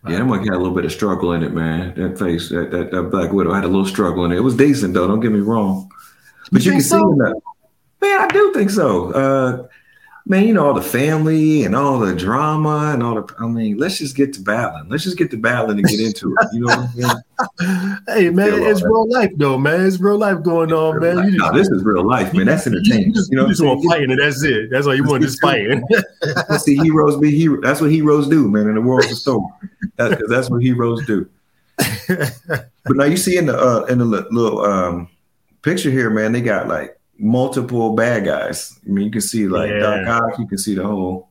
Yeah, 0.05 0.17
that 0.17 0.25
one 0.25 0.39
had 0.39 0.49
a 0.49 0.57
little 0.57 0.75
bit 0.75 0.83
of 0.83 0.91
struggle 0.91 1.31
in 1.31 1.43
it, 1.43 1.53
man. 1.53 1.95
That 1.95 2.19
face, 2.19 2.49
that, 2.49 2.71
that, 2.71 2.91
that 2.91 3.03
Black 3.03 3.31
Widow 3.31 3.53
had 3.53 3.63
a 3.63 3.67
little 3.67 3.85
struggle 3.85 4.25
in 4.25 4.33
it. 4.33 4.37
It 4.37 4.41
was 4.41 4.57
decent 4.57 4.93
though. 4.93 5.07
Don't 5.07 5.21
get 5.21 5.31
me 5.31 5.39
wrong, 5.39 5.89
but 6.51 6.65
you, 6.65 6.71
you 6.71 6.77
can 6.79 6.81
so? 6.81 6.97
see 6.97 7.03
that. 7.19 7.41
Man, 8.01 8.21
I 8.21 8.27
do 8.27 8.53
think 8.53 8.69
so. 8.69 9.11
Uh, 9.13 9.67
man, 10.27 10.47
you 10.47 10.53
know, 10.53 10.65
all 10.65 10.73
the 10.73 10.81
family 10.81 11.63
and 11.63 11.75
all 11.75 11.99
the 11.99 12.15
drama 12.15 12.91
and 12.93 13.03
all 13.03 13.21
the, 13.21 13.35
I 13.37 13.45
mean, 13.45 13.77
let's 13.77 13.99
just 13.99 14.15
get 14.15 14.33
to 14.33 14.41
battling. 14.41 14.89
Let's 14.89 15.03
just 15.03 15.17
get 15.17 15.29
to 15.31 15.37
battling 15.37 15.77
and 15.77 15.87
get 15.87 15.99
into 15.99 16.35
it. 16.39 16.47
You 16.51 16.61
know 16.61 16.75
what 16.75 16.89
I 16.89 17.85
mean? 17.85 17.97
hey, 18.07 18.29
man, 18.31 18.63
it's 18.63 18.81
real 18.81 19.07
life, 19.09 19.31
though, 19.37 19.57
man. 19.57 19.85
It's 19.85 19.99
real 19.99 20.17
life 20.17 20.41
going 20.41 20.73
on, 20.73 20.99
man. 20.99 21.31
Just, 21.31 21.37
no, 21.37 21.53
this 21.53 21.69
is 21.69 21.83
real 21.83 22.03
life, 22.03 22.33
man. 22.33 22.47
That's 22.47 22.65
entertainment. 22.65 23.07
You, 23.07 23.13
just, 23.13 23.31
you 23.31 23.37
know, 23.37 23.43
you 23.43 23.49
just 23.49 23.63
want 23.63 23.85
fighting 23.85 24.11
and 24.11 24.19
that's 24.19 24.43
it. 24.43 24.71
That's 24.71 24.87
all 24.87 24.95
you 24.95 25.03
want, 25.03 25.21
just 25.21 25.39
fighting. 25.41 25.83
see 26.57 26.77
heroes 26.77 27.17
be 27.17 27.29
heroes. 27.29 27.61
That's 27.61 27.81
what 27.81 27.91
heroes 27.91 28.27
do, 28.27 28.49
man, 28.49 28.67
in 28.67 28.75
the 28.75 28.81
world 28.81 29.05
of 29.05 29.11
story. 29.11 29.45
That's, 29.95 30.21
that's 30.27 30.49
what 30.49 30.63
heroes 30.63 31.05
do. 31.05 31.29
but 32.07 32.95
now 32.95 33.05
you 33.05 33.17
see 33.17 33.37
in 33.37 33.45
the, 33.45 33.57
uh, 33.57 33.85
in 33.89 33.99
the 33.99 34.05
little 34.05 34.61
um, 34.61 35.07
picture 35.61 35.91
here, 35.91 36.09
man, 36.09 36.31
they 36.31 36.41
got 36.41 36.67
like, 36.67 36.97
multiple 37.17 37.93
bad 37.93 38.25
guys. 38.25 38.79
I 38.85 38.89
mean, 38.89 39.05
you 39.05 39.11
can 39.11 39.21
see 39.21 39.47
like 39.47 39.69
yeah. 39.69 39.79
Doc 39.79 40.07
Ock, 40.07 40.39
you 40.39 40.47
can 40.47 40.57
see 40.57 40.75
the 40.75 40.83
whole 40.83 41.29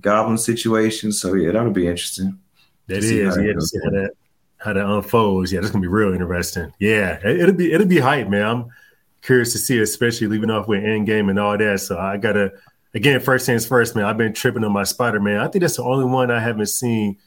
Goblin 0.00 0.38
situation. 0.38 1.12
So 1.12 1.34
yeah, 1.34 1.52
that'll 1.52 1.72
be 1.72 1.86
interesting. 1.86 2.38
That 2.86 2.98
is, 2.98 3.12
yeah, 3.12 3.52
to 3.52 3.60
see 3.60 3.78
how 3.82 3.90
that 3.90 4.10
how 4.58 4.72
that 4.72 4.86
unfolds. 4.86 5.52
Yeah, 5.52 5.60
that's 5.60 5.72
gonna 5.72 5.82
be 5.82 5.88
real 5.88 6.12
interesting. 6.12 6.72
Yeah, 6.78 7.18
it'll 7.26 7.54
be 7.54 7.72
it'll 7.72 7.86
be 7.86 7.98
hype, 7.98 8.28
man. 8.28 8.44
I'm 8.44 8.66
curious 9.22 9.52
to 9.52 9.58
see, 9.58 9.80
especially 9.80 10.26
leaving 10.26 10.50
off 10.50 10.68
with 10.68 10.82
Endgame 10.82 11.30
and 11.30 11.38
all 11.38 11.56
that. 11.56 11.80
So 11.80 11.98
I 11.98 12.16
gotta 12.18 12.52
again, 12.94 13.20
first 13.20 13.46
things 13.46 13.66
first, 13.66 13.96
man. 13.96 14.04
I've 14.04 14.18
been 14.18 14.34
tripping 14.34 14.64
on 14.64 14.72
my 14.72 14.84
Spider 14.84 15.20
Man. 15.20 15.40
I 15.40 15.48
think 15.48 15.62
that's 15.62 15.76
the 15.76 15.84
only 15.84 16.04
one 16.04 16.30
I 16.30 16.40
haven't 16.40 16.66
seen 16.66 17.18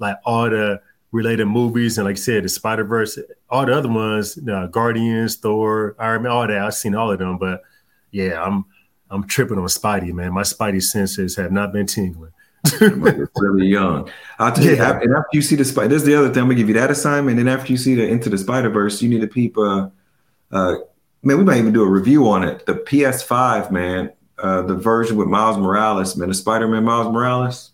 like 0.00 0.16
all 0.24 0.50
the 0.50 0.80
related 1.14 1.46
movies, 1.46 1.96
and 1.96 2.04
like 2.06 2.16
I 2.16 2.20
said, 2.20 2.42
the 2.42 2.48
Spider 2.48 2.82
Verse, 2.84 3.18
all 3.48 3.64
the 3.64 3.72
other 3.72 3.88
ones, 3.88 4.36
uh, 4.48 4.66
Guardians, 4.66 5.36
Thor, 5.36 5.94
Iron 5.98 6.24
Man, 6.24 6.32
all 6.32 6.46
that. 6.46 6.58
I've 6.58 6.74
seen 6.74 6.94
all 6.96 7.10
of 7.12 7.20
them, 7.20 7.38
but 7.38 7.62
yeah, 8.10 8.42
I'm 8.42 8.64
I'm 9.10 9.26
tripping 9.26 9.58
on 9.58 9.64
Spidey, 9.66 10.12
man. 10.12 10.32
My 10.32 10.42
Spidey 10.42 10.82
senses 10.82 11.36
have 11.36 11.52
not 11.52 11.72
been 11.72 11.86
tingling. 11.86 12.32
really 13.36 13.66
young. 13.66 14.10
I'll 14.38 14.52
tell 14.52 14.64
yeah. 14.64 14.72
you, 14.72 14.82
after, 14.82 15.04
and 15.04 15.16
after 15.16 15.28
you 15.34 15.42
see 15.42 15.54
the 15.54 15.64
Spider, 15.64 15.88
this 15.88 16.02
is 16.02 16.06
the 16.06 16.16
other 16.16 16.28
thing. 16.28 16.42
I'm 16.42 16.48
gonna 16.48 16.56
give 16.56 16.68
you 16.68 16.74
that 16.74 16.90
assignment, 16.90 17.38
and 17.38 17.48
after 17.48 17.70
you 17.70 17.78
see 17.78 17.94
the 17.94 18.06
Into 18.06 18.28
the 18.28 18.38
Spider 18.38 18.68
Verse, 18.68 19.00
you 19.00 19.08
need 19.08 19.20
to 19.20 19.28
peep. 19.28 19.56
Uh, 19.56 19.90
uh, 20.50 20.74
man, 21.22 21.38
we 21.38 21.44
might 21.44 21.58
even 21.58 21.72
do 21.72 21.82
a 21.82 21.88
review 21.88 22.28
on 22.28 22.42
it. 22.42 22.66
The 22.66 22.74
PS5, 22.74 23.70
man, 23.70 24.12
uh, 24.38 24.62
the 24.62 24.74
version 24.74 25.16
with 25.16 25.28
Miles 25.28 25.58
Morales, 25.58 26.16
man, 26.16 26.28
the 26.28 26.34
Spider 26.34 26.66
Man 26.66 26.82
Miles 26.82 27.12
Morales. 27.12 27.70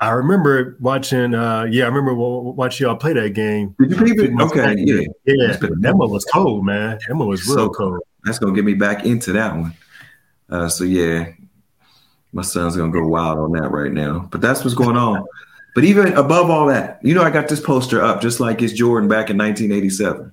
I 0.00 0.10
remember 0.10 0.76
watching. 0.80 1.34
Uh, 1.34 1.64
yeah, 1.70 1.84
I 1.84 1.88
remember 1.88 2.14
watching 2.14 2.86
y'all 2.86 2.96
play 2.96 3.12
that 3.12 3.34
game. 3.34 3.74
Did 3.78 3.90
you 3.90 4.04
keep 4.04 4.18
it? 4.18 4.40
Okay, 4.40 4.74
yeah, 4.78 5.02
yeah. 5.26 5.56
That 5.80 5.94
one 5.94 6.10
was 6.10 6.24
cold, 6.24 6.64
man. 6.64 6.98
That 7.06 7.16
one 7.16 7.28
was 7.28 7.46
real 7.46 7.56
so, 7.56 7.68
cold. 7.68 8.00
That's 8.24 8.38
gonna 8.38 8.54
get 8.54 8.64
me 8.64 8.74
back 8.74 9.04
into 9.04 9.32
that 9.34 9.54
one. 9.54 9.74
Uh, 10.48 10.68
so 10.68 10.84
yeah, 10.84 11.32
my 12.32 12.42
son's 12.42 12.76
gonna 12.76 12.92
go 12.92 13.06
wild 13.06 13.38
on 13.38 13.52
that 13.52 13.70
right 13.70 13.92
now. 13.92 14.26
But 14.30 14.40
that's 14.40 14.64
what's 14.64 14.74
going 14.74 14.96
on. 14.96 15.26
but 15.74 15.84
even 15.84 16.14
above 16.14 16.48
all 16.48 16.66
that, 16.66 16.98
you 17.02 17.14
know, 17.14 17.22
I 17.22 17.30
got 17.30 17.48
this 17.48 17.60
poster 17.60 18.02
up 18.02 18.22
just 18.22 18.40
like 18.40 18.62
it's 18.62 18.72
Jordan 18.72 19.08
back 19.08 19.28
in 19.28 19.36
1987. 19.36 20.32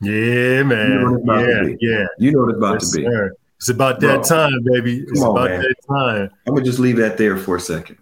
Yeah, 0.00 0.62
man. 0.64 0.90
You 0.90 1.20
know 1.22 1.38
yeah, 1.38 1.76
yeah. 1.80 2.06
You 2.18 2.32
know 2.32 2.40
what 2.40 2.48
it's 2.50 2.58
about 2.58 2.72
yes, 2.74 2.90
to 2.90 2.98
be. 2.98 3.04
Sir. 3.04 3.32
It's 3.58 3.68
about 3.68 4.00
that 4.00 4.14
Bro, 4.14 4.22
time, 4.24 4.64
baby. 4.64 5.04
It's 5.06 5.22
on, 5.22 5.30
about 5.30 5.50
man. 5.50 5.60
that 5.62 5.74
time. 5.88 6.30
I'm 6.48 6.54
gonna 6.54 6.64
just 6.64 6.80
leave 6.80 6.96
that 6.96 7.16
there 7.16 7.36
for 7.36 7.54
a 7.54 7.60
second. 7.60 7.98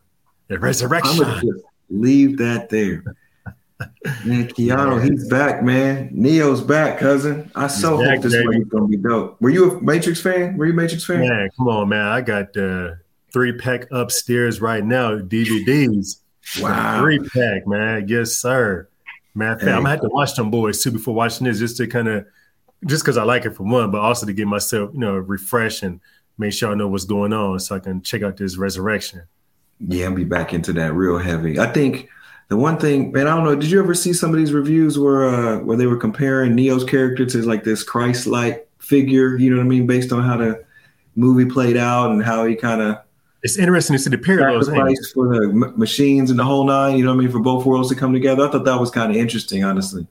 The 0.50 0.58
resurrection. 0.58 1.24
I'm 1.24 1.40
just 1.40 1.64
leave 1.88 2.36
that 2.38 2.68
there. 2.70 3.04
Man, 4.26 4.48
Keanu, 4.48 5.02
he's 5.02 5.28
back, 5.28 5.62
man. 5.62 6.10
Neo's 6.12 6.60
back, 6.60 6.98
cousin. 6.98 7.50
I 7.54 7.68
so 7.68 7.96
hope 7.96 8.20
this 8.20 8.32
baby. 8.32 8.46
one's 8.48 8.68
gonna 8.68 8.88
be 8.88 8.96
dope. 8.96 9.40
Were 9.40 9.50
you 9.50 9.78
a 9.78 9.80
Matrix 9.80 10.20
fan? 10.20 10.56
Were 10.56 10.66
you 10.66 10.72
a 10.72 10.74
Matrix 10.74 11.04
fan? 11.04 11.22
Yeah, 11.22 11.46
come 11.56 11.68
on, 11.68 11.88
man. 11.88 12.04
I 12.04 12.20
got 12.20 12.52
the 12.52 12.88
uh, 12.88 12.94
three 13.32 13.52
pack 13.52 13.86
upstairs 13.92 14.60
right 14.60 14.84
now, 14.84 15.18
DVDs. 15.18 16.16
Wow. 16.60 17.00
Three 17.00 17.20
pack, 17.20 17.68
man. 17.68 18.08
Yes, 18.08 18.32
sir. 18.32 18.88
Man, 19.36 19.56
hey. 19.60 19.68
I'm 19.68 19.82
gonna 19.82 19.90
have 19.90 20.00
to 20.00 20.08
watch 20.08 20.34
them 20.34 20.50
boys 20.50 20.82
too 20.82 20.90
before 20.90 21.14
watching 21.14 21.46
this, 21.46 21.60
just 21.60 21.76
to 21.76 21.86
kind 21.86 22.08
of 22.08 22.26
just 22.86 23.04
because 23.04 23.16
I 23.16 23.22
like 23.22 23.44
it 23.44 23.50
for 23.50 23.62
one, 23.62 23.92
but 23.92 24.00
also 24.00 24.26
to 24.26 24.32
get 24.32 24.48
myself, 24.48 24.90
you 24.94 24.98
know, 24.98 25.14
refresh 25.14 25.84
and 25.84 26.00
make 26.38 26.52
sure 26.52 26.72
I 26.72 26.74
know 26.74 26.88
what's 26.88 27.04
going 27.04 27.32
on 27.32 27.60
so 27.60 27.76
I 27.76 27.78
can 27.78 28.02
check 28.02 28.22
out 28.22 28.36
this 28.36 28.56
resurrection. 28.56 29.22
Yeah, 29.86 30.06
I'll 30.06 30.14
be 30.14 30.24
back 30.24 30.52
into 30.52 30.72
that 30.74 30.92
real 30.92 31.18
heavy. 31.18 31.58
I 31.58 31.66
think 31.66 32.08
the 32.48 32.56
one 32.56 32.78
thing, 32.78 33.12
man, 33.12 33.26
I 33.26 33.36
don't 33.36 33.44
know. 33.44 33.56
Did 33.56 33.70
you 33.70 33.80
ever 33.82 33.94
see 33.94 34.12
some 34.12 34.30
of 34.30 34.36
these 34.36 34.52
reviews 34.52 34.98
where 34.98 35.28
uh, 35.28 35.58
where 35.60 35.76
they 35.76 35.86
were 35.86 35.96
comparing 35.96 36.54
Neo's 36.54 36.84
character 36.84 37.24
to 37.24 37.42
like 37.42 37.64
this 37.64 37.82
Christ-like 37.82 38.68
figure? 38.78 39.36
You 39.36 39.50
know 39.50 39.56
what 39.56 39.64
I 39.64 39.68
mean, 39.68 39.86
based 39.86 40.12
on 40.12 40.22
how 40.22 40.36
the 40.36 40.64
movie 41.16 41.46
played 41.50 41.76
out 41.76 42.10
and 42.10 42.22
how 42.22 42.44
he 42.44 42.56
kind 42.56 42.82
of. 42.82 42.98
It's 43.42 43.56
interesting 43.56 43.96
to 43.96 44.02
see 44.02 44.10
the 44.10 44.18
parallels 44.18 44.68
for 45.14 45.28
the 45.28 45.48
m- 45.48 45.78
machines 45.78 46.28
and 46.28 46.38
the 46.38 46.44
whole 46.44 46.64
nine. 46.64 46.98
You 46.98 47.04
know 47.04 47.10
what 47.10 47.20
I 47.20 47.24
mean, 47.24 47.32
for 47.32 47.40
both 47.40 47.64
worlds 47.64 47.88
to 47.88 47.94
come 47.94 48.12
together. 48.12 48.46
I 48.46 48.50
thought 48.50 48.66
that 48.66 48.78
was 48.78 48.90
kind 48.90 49.10
of 49.10 49.16
interesting, 49.16 49.64
honestly. 49.64 50.06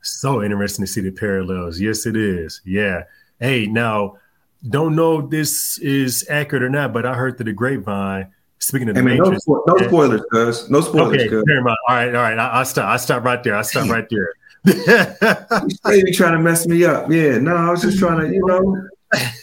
So 0.00 0.44
interesting 0.44 0.84
to 0.84 0.90
see 0.90 1.00
the 1.00 1.10
parallels. 1.10 1.80
Yes, 1.80 2.06
it 2.06 2.16
is. 2.16 2.60
Yeah. 2.64 3.04
Hey, 3.40 3.66
now 3.66 4.18
don't 4.68 4.94
know 4.94 5.20
if 5.20 5.30
this 5.30 5.78
is 5.78 6.26
accurate 6.28 6.62
or 6.62 6.68
not, 6.68 6.92
but 6.92 7.06
I 7.06 7.14
heard 7.14 7.36
through 7.36 7.46
the 7.46 7.52
grapevine 7.52 8.32
Speaking 8.60 8.88
of 8.88 8.96
the 8.96 9.02
Matrix, 9.02 9.46
no, 9.46 9.62
no 9.66 9.86
spoilers, 9.86 10.22
cuz. 10.32 10.70
No 10.70 10.80
spoilers, 10.80 11.22
okay, 11.22 11.36
All 11.36 11.76
right, 11.88 12.14
all 12.14 12.22
right. 12.22 12.38
I, 12.38 12.58
will 12.58 12.64
stop. 12.64 12.86
I 12.86 12.96
stop 12.96 13.24
right 13.24 13.42
there. 13.42 13.54
I 13.54 13.62
stop 13.62 13.88
right 13.88 14.06
there. 14.10 14.34
you 14.64 16.12
trying 16.12 16.32
to 16.32 16.40
mess 16.40 16.66
me 16.66 16.84
up? 16.84 17.10
Yeah. 17.10 17.38
No, 17.38 17.54
I 17.54 17.70
was 17.70 17.82
just 17.82 17.98
trying 17.98 18.20
to, 18.20 18.34
you 18.34 18.44
know, 18.44 18.88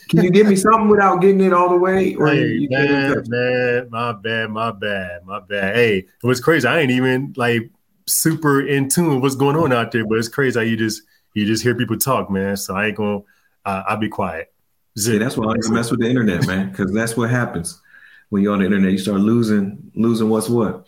Can 0.09 0.23
you 0.23 0.29
give 0.29 0.47
me 0.47 0.55
something 0.55 0.89
without 0.89 1.21
getting 1.21 1.41
it 1.41 1.53
all 1.53 1.69
the 1.69 1.77
way? 1.77 2.15
Or 2.15 2.27
Hey, 2.27 2.47
you 2.47 2.69
man, 2.69 3.23
man, 3.27 3.87
my 3.89 4.11
bad, 4.13 4.49
my 4.51 4.71
bad, 4.71 5.25
my 5.25 5.39
bad. 5.39 5.75
Hey, 5.75 5.97
it 5.99 6.27
was 6.27 6.39
crazy. 6.39 6.67
I 6.67 6.79
ain't 6.79 6.91
even 6.91 7.33
like 7.35 7.71
super 8.05 8.65
in 8.65 8.89
tune 8.89 9.15
with 9.15 9.23
what's 9.23 9.35
going 9.35 9.55
on 9.55 9.73
out 9.73 9.91
there, 9.91 10.05
but 10.05 10.19
it's 10.19 10.27
crazy 10.27 10.59
how 10.59 10.63
you 10.63 10.77
just 10.77 11.01
you 11.33 11.45
just 11.45 11.63
hear 11.63 11.73
people 11.73 11.97
talk, 11.97 12.29
man. 12.29 12.57
So 12.57 12.75
I 12.75 12.87
ain't 12.87 12.97
gonna. 12.97 13.21
Uh, 13.65 13.83
I'll 13.87 13.97
be 13.97 14.09
quiet. 14.09 14.53
See, 14.97 15.17
that's 15.17 15.35
why 15.35 15.53
I 15.53 15.69
mess 15.71 15.89
with 15.89 16.01
the 16.01 16.07
internet, 16.07 16.45
man, 16.45 16.69
because 16.69 16.93
that's 16.93 17.17
what 17.17 17.29
happens 17.29 17.81
when 18.29 18.43
you're 18.43 18.53
on 18.53 18.59
the 18.59 18.65
internet. 18.65 18.91
You 18.91 18.97
start 18.97 19.19
losing, 19.21 19.91
losing 19.95 20.29
what's 20.29 20.49
what. 20.49 20.85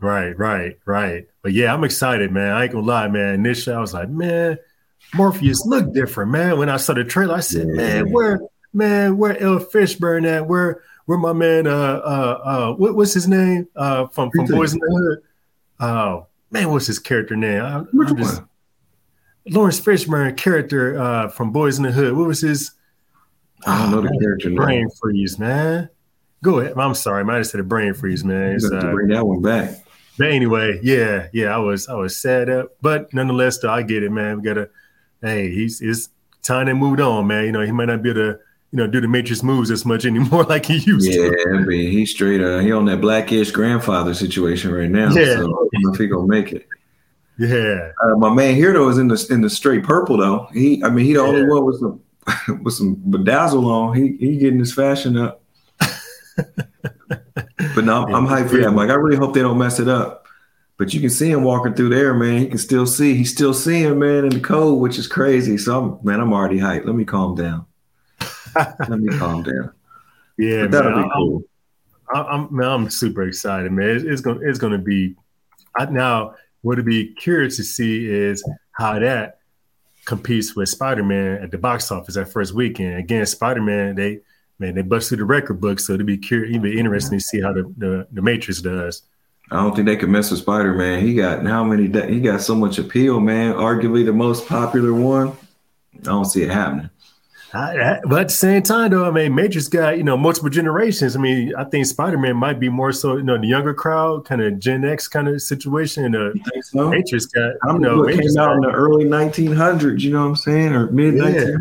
Right, 0.00 0.36
right, 0.38 0.78
right. 0.84 1.26
But 1.42 1.52
yeah, 1.52 1.72
I'm 1.72 1.84
excited, 1.84 2.30
man. 2.30 2.52
I 2.54 2.64
ain't 2.64 2.72
gonna 2.72 2.86
lie, 2.86 3.08
man. 3.08 3.34
Initially, 3.34 3.74
I 3.76 3.80
was 3.80 3.94
like, 3.94 4.08
man, 4.10 4.58
Morpheus 5.14 5.64
look 5.66 5.92
different, 5.94 6.30
man. 6.30 6.58
When 6.58 6.68
I 6.68 6.76
saw 6.76 6.92
the 6.94 7.04
trailer, 7.04 7.34
I 7.36 7.40
said, 7.40 7.66
man, 7.68 8.10
where, 8.12 8.40
man, 8.72 9.16
where 9.16 9.38
El 9.40 9.60
Fishburne 9.60 10.26
at? 10.26 10.46
Where, 10.46 10.82
where 11.06 11.18
my 11.18 11.32
man? 11.32 11.66
Uh, 11.66 11.70
uh, 11.70 12.40
uh, 12.44 12.72
what, 12.74 12.96
what's 12.96 13.14
his 13.14 13.28
name? 13.28 13.68
Uh, 13.76 14.06
from 14.08 14.30
from 14.30 14.46
Boys 14.46 14.72
in 14.74 14.80
the 14.80 14.90
Hood. 14.90 15.18
Oh 15.80 16.26
man, 16.50 16.70
what's 16.70 16.86
his 16.86 16.98
character 16.98 17.36
name? 17.36 17.62
I, 17.62 17.78
Which 17.92 18.08
I'm 18.10 18.16
just- 18.16 18.40
one? 18.40 18.48
Laurence 19.46 19.78
Fishburne 19.78 20.34
character 20.38 20.98
uh, 20.98 21.28
from 21.28 21.52
Boys 21.52 21.76
in 21.76 21.84
the 21.84 21.92
Hood. 21.92 22.16
What 22.16 22.26
was 22.26 22.40
his? 22.40 22.72
I 23.66 23.82
don't 23.82 23.90
know 23.90 24.00
the 24.00 24.08
Ah, 24.14 24.18
character 24.20 24.48
name. 24.48 24.56
Brain 24.56 24.88
freeze, 25.00 25.38
man. 25.38 25.90
Go 26.44 26.60
ahead. 26.60 26.74
I'm 26.78 26.94
sorry, 26.94 27.24
man. 27.24 27.36
I 27.36 27.40
just 27.40 27.50
said 27.52 27.60
a 27.60 27.64
brain 27.64 27.94
freeze, 27.94 28.22
man. 28.24 28.50
You 28.50 28.56
It's, 28.56 28.68
got 28.68 28.82
to 28.82 28.88
uh, 28.88 28.92
bring 28.92 29.08
that 29.08 29.26
one 29.26 29.40
back. 29.42 29.74
but 30.18 30.28
anyway, 30.30 30.78
yeah, 30.82 31.28
yeah, 31.32 31.46
I 31.54 31.58
was 31.58 31.88
I 31.88 31.94
was 31.94 32.16
sad 32.16 32.48
up, 32.50 32.72
but 32.82 33.12
nonetheless, 33.14 33.58
though, 33.58 33.70
I 33.72 33.82
get 33.82 34.02
it, 34.02 34.10
man. 34.12 34.36
We 34.38 34.42
gotta, 34.44 34.68
hey, 35.22 35.50
he's 35.50 35.80
it's 35.80 36.10
time 36.42 36.66
to 36.66 36.74
moved 36.74 37.00
on, 37.00 37.26
man. 37.26 37.46
You 37.46 37.52
know, 37.52 37.62
he 37.62 37.72
might 37.72 37.86
not 37.86 38.02
be 38.02 38.10
able 38.10 38.20
to, 38.20 38.38
you 38.72 38.76
know, 38.76 38.86
do 38.86 39.00
the 39.00 39.08
matrix 39.08 39.42
moves 39.42 39.70
as 39.70 39.84
much 39.86 40.04
anymore 40.12 40.44
like 40.44 40.66
he 40.66 40.76
used 40.78 41.10
Yeah, 41.10 41.30
to. 41.30 41.36
Yeah, 41.50 41.58
I 41.58 41.62
mean, 41.62 41.90
he's 41.90 42.10
straight. 42.10 42.42
Uh, 42.42 42.58
he 42.58 42.70
on 42.72 42.84
that 42.84 43.00
blackish 43.00 43.50
grandfather 43.50 44.12
situation 44.14 44.70
right 44.72 44.90
now. 44.90 45.08
Yeah. 45.14 45.24
So 45.24 45.32
I 45.32 45.36
don't 45.38 45.50
know 45.72 45.92
if 45.92 45.98
he 45.98 46.06
gonna 46.06 46.26
make 46.28 46.52
it. 46.52 46.66
Yeah, 47.38 47.90
Uh, 48.04 48.16
my 48.18 48.32
man 48.32 48.54
here 48.54 48.72
though 48.72 48.88
is 48.90 48.98
in 48.98 49.08
the 49.08 49.26
in 49.30 49.40
the 49.40 49.50
straight 49.50 49.82
purple 49.82 50.16
though. 50.18 50.46
He, 50.52 50.80
I 50.84 50.90
mean, 50.90 51.04
he 51.06 51.14
the 51.14 51.20
only 51.20 51.44
one 51.46 51.64
with 51.64 51.80
some 51.80 52.00
with 52.62 52.74
some 52.74 52.94
bedazzle 52.96 53.64
on. 53.64 53.96
He 53.96 54.16
he 54.20 54.36
getting 54.36 54.60
his 54.60 54.72
fashion 54.72 55.16
up. 55.16 55.40
But 56.36 57.84
no, 57.84 58.06
I'm 58.06 58.26
hyped 58.26 58.50
for 58.50 58.56
that. 58.56 58.66
I'm 58.66 58.76
like, 58.76 58.90
I 58.90 58.94
really 58.94 59.16
hope 59.16 59.34
they 59.34 59.42
don't 59.42 59.58
mess 59.58 59.80
it 59.80 59.88
up. 59.88 60.26
But 60.76 60.92
you 60.92 61.00
can 61.00 61.10
see 61.10 61.30
him 61.30 61.44
walking 61.44 61.74
through 61.74 61.90
there, 61.90 62.14
man. 62.14 62.38
He 62.38 62.46
can 62.48 62.58
still 62.58 62.86
see. 62.86 63.14
He's 63.14 63.30
still 63.30 63.54
seeing, 63.54 63.98
man, 63.98 64.24
in 64.24 64.30
the 64.30 64.40
cold, 64.40 64.80
which 64.80 64.98
is 64.98 65.06
crazy. 65.06 65.56
So, 65.56 65.78
I'm, 65.80 66.04
man, 66.04 66.20
I'm 66.20 66.32
already 66.32 66.58
hyped. 66.58 66.84
Let 66.84 66.96
me 66.96 67.04
calm 67.04 67.36
down. 67.36 67.66
Let 68.56 68.98
me 68.98 69.16
calm 69.16 69.44
down. 69.44 69.72
yeah, 70.38 70.62
But 70.62 70.70
that'll 70.72 70.92
man. 70.92 71.04
be 71.04 71.10
cool. 71.14 71.44
I'm, 72.12 72.26
I'm, 72.26 72.56
man, 72.56 72.68
I'm 72.68 72.90
super 72.90 73.22
excited, 73.22 73.70
man. 73.70 73.90
It's, 73.90 74.04
it's 74.04 74.20
gonna 74.20 74.40
it's 74.42 74.58
gonna 74.58 74.78
be. 74.78 75.14
I, 75.76 75.86
now, 75.86 76.34
what'd 76.62 76.84
be 76.84 77.14
curious 77.14 77.56
to 77.56 77.64
see 77.64 78.06
is 78.08 78.44
how 78.72 78.98
that 78.98 79.38
competes 80.04 80.54
with 80.54 80.68
Spider-Man 80.68 81.42
at 81.42 81.50
the 81.50 81.58
box 81.58 81.90
office 81.90 82.14
that 82.14 82.30
first 82.30 82.52
weekend. 82.52 82.98
Again, 82.98 83.24
Spider-Man, 83.24 83.94
they 83.94 84.20
man, 84.64 84.74
they 84.74 84.82
bust 84.82 85.08
through 85.08 85.18
the 85.18 85.24
record 85.24 85.60
book, 85.60 85.78
so 85.80 85.92
it'd 85.94 86.06
be 86.06 86.18
curious, 86.18 86.50
it'll 86.50 86.62
be 86.62 86.78
interesting 86.78 87.18
to 87.18 87.24
see 87.24 87.40
how 87.40 87.52
the, 87.52 87.62
the, 87.76 88.06
the 88.12 88.22
Matrix 88.22 88.60
does. 88.60 89.02
I 89.50 89.56
don't 89.56 89.74
think 89.74 89.86
they 89.86 89.96
could 89.96 90.08
mess 90.08 90.30
with 90.30 90.40
Spider 90.40 90.72
Man. 90.74 91.04
He 91.06 91.14
got 91.14 91.44
how 91.44 91.62
many? 91.62 91.86
De- 91.86 92.06
he 92.06 92.18
got 92.20 92.40
so 92.40 92.54
much 92.54 92.78
appeal, 92.78 93.20
man. 93.20 93.52
Arguably 93.54 94.04
the 94.04 94.12
most 94.12 94.48
popular 94.48 94.94
one. 94.94 95.28
I 95.96 96.02
don't 96.04 96.24
see 96.24 96.42
it 96.42 96.50
happening. 96.50 96.88
I, 97.52 97.78
I- 97.78 98.00
but 98.06 98.20
at 98.22 98.28
the 98.28 98.34
same 98.34 98.62
time, 98.62 98.90
though, 98.90 99.04
I 99.06 99.10
mean, 99.10 99.34
Matrix 99.34 99.68
got 99.68 99.98
you 99.98 100.02
know 100.02 100.16
multiple 100.16 100.48
generations. 100.48 101.14
I 101.14 101.20
mean, 101.20 101.54
I 101.56 101.64
think 101.64 101.84
Spider 101.84 102.16
Man 102.16 102.36
might 102.38 102.58
be 102.58 102.70
more 102.70 102.90
so 102.90 103.18
you 103.18 103.22
know 103.22 103.36
the 103.38 103.46
younger 103.46 103.74
crowd, 103.74 104.24
kind 104.24 104.40
of 104.40 104.58
Gen 104.58 104.82
X 104.82 105.08
kind 105.08 105.28
of 105.28 105.40
situation. 105.42 106.06
And 106.06 106.16
uh, 106.16 106.30
so? 106.62 106.88
Matrix 106.88 107.26
got 107.26 107.42
I 107.42 107.48
you 107.50 107.58
don't 107.66 107.80
know. 107.82 107.96
know 107.96 108.08
It 108.08 108.18
came 108.18 108.38
out 108.38 108.54
in 108.56 108.62
the 108.62 108.70
early 108.72 109.04
1900s. 109.04 110.00
You 110.00 110.12
know 110.14 110.20
what 110.22 110.28
I'm 110.28 110.36
saying, 110.36 110.72
or 110.72 110.90
mid 110.90 111.14
Yeah. 111.16 111.22
1900s. 111.24 111.58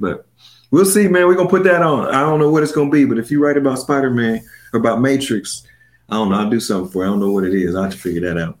But 0.00 0.26
we'll 0.74 0.84
see, 0.84 1.08
man. 1.08 1.26
We're 1.26 1.34
gonna 1.36 1.48
put 1.48 1.64
that 1.64 1.82
on. 1.82 2.08
I 2.08 2.20
don't 2.20 2.38
know 2.40 2.50
what 2.50 2.62
it's 2.62 2.72
gonna 2.72 2.90
be, 2.90 3.04
but 3.04 3.18
if 3.18 3.30
you 3.30 3.42
write 3.42 3.56
about 3.56 3.78
Spider 3.78 4.10
Man 4.10 4.44
or 4.72 4.80
about 4.80 5.00
Matrix, 5.00 5.66
I 6.08 6.14
don't 6.14 6.28
know. 6.30 6.36
I'll 6.36 6.50
do 6.50 6.60
something 6.60 6.90
for. 6.92 7.04
it. 7.04 7.06
I 7.06 7.10
don't 7.10 7.20
know 7.20 7.30
what 7.32 7.44
it 7.44 7.54
is. 7.54 7.74
I'll 7.74 7.84
have 7.84 7.92
to 7.92 7.98
figure 7.98 8.20
that 8.32 8.40
out. 8.40 8.58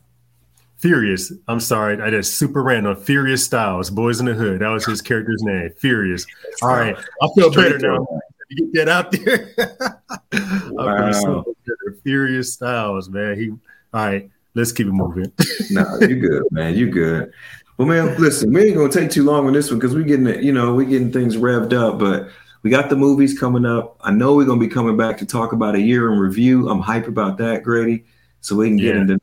Furious. 0.76 1.32
I'm 1.48 1.60
sorry, 1.60 2.00
I 2.00 2.10
just 2.10 2.36
super 2.36 2.62
random. 2.62 2.96
Furious 2.96 3.44
Styles, 3.44 3.90
Boys 3.90 4.20
in 4.20 4.26
the 4.26 4.34
Hood. 4.34 4.60
That 4.60 4.68
was 4.68 4.84
his 4.84 5.00
character's 5.00 5.42
name. 5.42 5.70
Furious. 5.78 6.26
All 6.62 6.68
right, 6.70 6.96
I 6.96 7.28
feel 7.34 7.50
better 7.52 7.78
now. 7.78 8.06
You 8.50 8.70
get 8.72 8.84
that 8.86 8.88
out 8.88 9.10
there. 9.12 9.54
I 10.32 10.70
Wow. 10.70 11.12
so. 11.12 11.54
Furious 12.02 12.52
Styles, 12.52 13.08
man. 13.08 13.36
He. 13.38 13.50
All 13.50 13.58
right, 14.06 14.30
let's 14.54 14.72
keep 14.72 14.86
it 14.86 14.92
moving. 14.92 15.32
nah, 15.70 15.98
you 16.00 16.16
good, 16.20 16.42
man. 16.50 16.74
You 16.74 16.90
good. 16.90 17.32
Well, 17.76 17.88
man, 17.88 18.14
listen, 18.20 18.52
we 18.52 18.66
ain't 18.66 18.76
gonna 18.76 18.92
take 18.92 19.10
too 19.10 19.24
long 19.24 19.46
on 19.46 19.52
this 19.52 19.70
one 19.70 19.78
because 19.80 19.94
we're 19.94 20.04
getting 20.04 20.26
it, 20.26 20.42
you 20.42 20.52
know, 20.52 20.74
we're 20.74 20.88
getting 20.88 21.12
things 21.12 21.36
revved 21.36 21.72
up, 21.72 21.98
but 21.98 22.28
we 22.62 22.70
got 22.70 22.88
the 22.88 22.96
movies 22.96 23.38
coming 23.38 23.66
up. 23.66 23.96
I 24.00 24.12
know 24.12 24.36
we're 24.36 24.46
gonna 24.46 24.60
be 24.60 24.68
coming 24.68 24.96
back 24.96 25.18
to 25.18 25.26
talk 25.26 25.52
about 25.52 25.74
a 25.74 25.80
year 25.80 26.12
in 26.12 26.18
review. 26.18 26.68
I'm 26.68 26.80
hype 26.80 27.08
about 27.08 27.36
that, 27.38 27.62
Grady. 27.64 28.04
So 28.40 28.56
we 28.56 28.68
can 28.68 28.76
get 28.76 28.94
Yeah, 28.94 29.00
into 29.00 29.20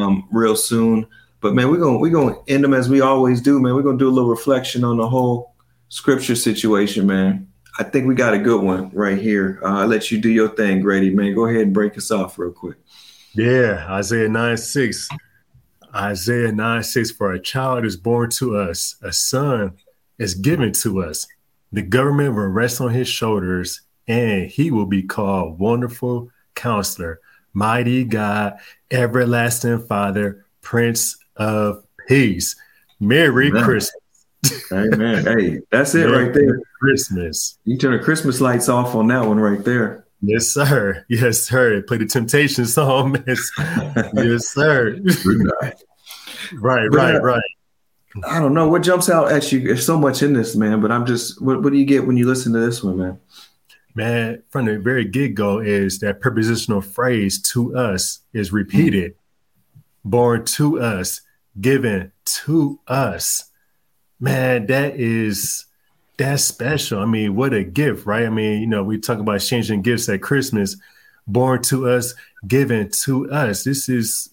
um 0.00 0.28
real 0.32 0.56
soon. 0.56 1.06
But 1.40 1.54
man, 1.54 1.70
we're 1.70 1.78
gonna 1.78 1.98
we're 1.98 2.12
gonna 2.12 2.36
end 2.48 2.64
them 2.64 2.74
as 2.74 2.88
we 2.88 3.00
always 3.00 3.40
do, 3.40 3.60
man. 3.60 3.74
We're 3.74 3.82
gonna 3.82 3.98
do 3.98 4.08
a 4.08 4.10
little 4.10 4.30
reflection 4.30 4.84
on 4.84 4.96
the 4.96 5.08
whole 5.08 5.54
scripture 5.88 6.36
situation, 6.36 7.06
man. 7.06 7.46
I 7.78 7.84
think 7.84 8.06
we 8.06 8.14
got 8.14 8.34
a 8.34 8.38
good 8.38 8.62
one 8.62 8.90
right 8.90 9.16
here. 9.18 9.60
Uh, 9.62 9.80
I'll 9.80 9.86
let 9.86 10.10
you 10.10 10.20
do 10.20 10.28
your 10.28 10.48
thing, 10.48 10.80
Grady, 10.80 11.10
man. 11.10 11.34
Go 11.34 11.46
ahead 11.46 11.62
and 11.62 11.72
break 11.72 11.96
us 11.96 12.10
off 12.10 12.38
real 12.38 12.50
quick. 12.52 12.76
Yeah, 13.34 13.86
Isaiah 13.88 14.28
9 14.28 14.56
6. 14.56 15.08
Isaiah 15.94 16.52
9 16.52 16.82
6 16.82 17.10
For 17.12 17.32
a 17.32 17.40
child 17.40 17.84
is 17.84 17.96
born 17.96 18.30
to 18.30 18.56
us, 18.56 18.96
a 19.02 19.12
son 19.12 19.72
is 20.18 20.34
given 20.34 20.72
to 20.72 21.02
us. 21.02 21.26
The 21.72 21.82
government 21.82 22.34
will 22.34 22.46
rest 22.46 22.80
on 22.80 22.90
his 22.90 23.08
shoulders, 23.08 23.82
and 24.08 24.50
he 24.50 24.70
will 24.70 24.86
be 24.86 25.02
called 25.02 25.58
Wonderful 25.58 26.30
Counselor, 26.54 27.20
Mighty 27.52 28.04
God, 28.04 28.58
Everlasting 28.90 29.86
Father, 29.86 30.44
Prince 30.60 31.16
of 31.36 31.84
Peace. 32.08 32.56
Merry 32.98 33.48
Amen. 33.48 33.64
Christmas. 33.64 34.66
Amen. 34.72 35.24
hey, 35.24 35.60
that's 35.70 35.94
it 35.94 36.08
Merry 36.08 36.24
right 36.24 36.34
there. 36.34 36.60
Christmas. 36.80 37.58
You 37.64 37.76
turn 37.76 37.96
the 37.96 38.02
Christmas 38.02 38.40
lights 38.40 38.68
off 38.68 38.94
on 38.94 39.06
that 39.08 39.24
one 39.26 39.38
right 39.38 39.64
there. 39.64 40.06
Yes, 40.22 40.48
sir. 40.48 41.04
Yes, 41.08 41.42
sir. 41.42 41.82
Play 41.82 41.98
the 41.98 42.06
Temptation 42.06 42.66
song. 42.66 43.22
Yes, 43.26 43.50
yes 44.14 44.48
sir. 44.48 44.98
right, 46.54 46.86
right, 46.92 47.14
uh, 47.14 47.20
right. 47.20 47.42
I 48.26 48.38
don't 48.38 48.54
know 48.54 48.68
what 48.68 48.82
jumps 48.82 49.08
out 49.08 49.30
at 49.30 49.50
you. 49.52 49.60
There's 49.60 49.86
so 49.86 49.98
much 49.98 50.22
in 50.22 50.32
this, 50.32 50.56
man. 50.56 50.80
But 50.80 50.92
I'm 50.92 51.06
just, 51.06 51.40
what, 51.40 51.62
what 51.62 51.72
do 51.72 51.78
you 51.78 51.84
get 51.84 52.06
when 52.06 52.16
you 52.16 52.26
listen 52.26 52.52
to 52.52 52.58
this 52.58 52.82
one, 52.82 52.98
man? 52.98 53.18
man, 53.94 54.42
from 54.50 54.66
the 54.66 54.78
very 54.78 55.04
get 55.04 55.34
go, 55.34 55.58
is 55.58 55.98
that 56.00 56.20
prepositional 56.20 56.80
phrase 56.80 57.40
to 57.42 57.76
us 57.76 58.20
is 58.32 58.52
repeated, 58.52 59.14
born 60.04 60.44
to 60.44 60.80
us, 60.80 61.20
given 61.60 62.12
to 62.24 62.80
us. 62.86 63.50
Man, 64.18 64.66
that 64.66 64.96
is 64.96 65.66
that's 66.20 66.44
special. 66.44 67.00
I 67.00 67.06
mean, 67.06 67.34
what 67.34 67.54
a 67.54 67.64
gift, 67.64 68.04
right? 68.04 68.26
I 68.26 68.28
mean, 68.28 68.60
you 68.60 68.66
know, 68.66 68.84
we 68.84 68.98
talk 68.98 69.18
about 69.18 69.36
exchanging 69.36 69.80
gifts 69.80 70.06
at 70.10 70.20
Christmas, 70.20 70.76
born 71.26 71.62
to 71.62 71.88
us, 71.88 72.14
given 72.46 72.90
to 73.04 73.30
us. 73.30 73.64
This 73.64 73.88
is, 73.88 74.28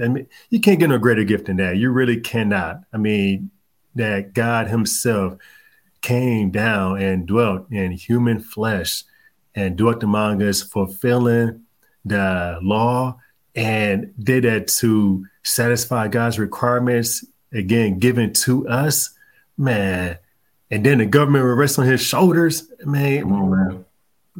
I 0.00 0.06
mean, 0.06 0.28
you 0.50 0.60
can't 0.60 0.78
get 0.78 0.88
no 0.88 0.98
greater 0.98 1.24
gift 1.24 1.46
than 1.46 1.56
that. 1.56 1.76
You 1.76 1.90
really 1.90 2.20
cannot. 2.20 2.82
I 2.92 2.98
mean, 2.98 3.50
that 3.96 4.32
God 4.32 4.68
Himself 4.68 5.34
came 6.02 6.52
down 6.52 7.02
and 7.02 7.26
dwelt 7.26 7.68
in 7.72 7.90
human 7.90 8.38
flesh 8.38 9.02
and 9.56 9.76
dwelt 9.76 10.04
among 10.04 10.40
us, 10.40 10.62
fulfilling 10.62 11.64
the 12.04 12.60
law 12.62 13.18
and 13.56 14.14
did 14.20 14.44
that 14.44 14.68
to 14.68 15.26
satisfy 15.42 16.06
God's 16.06 16.38
requirements, 16.38 17.24
again, 17.52 17.98
given 17.98 18.32
to 18.34 18.68
us, 18.68 19.10
man. 19.56 20.16
And 20.70 20.84
then 20.84 20.98
the 20.98 21.06
government 21.06 21.44
will 21.44 21.54
rest 21.54 21.78
on 21.78 21.86
his 21.86 22.00
shoulders, 22.02 22.70
man. 22.84 23.22
Come 23.22 23.32
on, 23.32 23.50
man. 23.50 23.84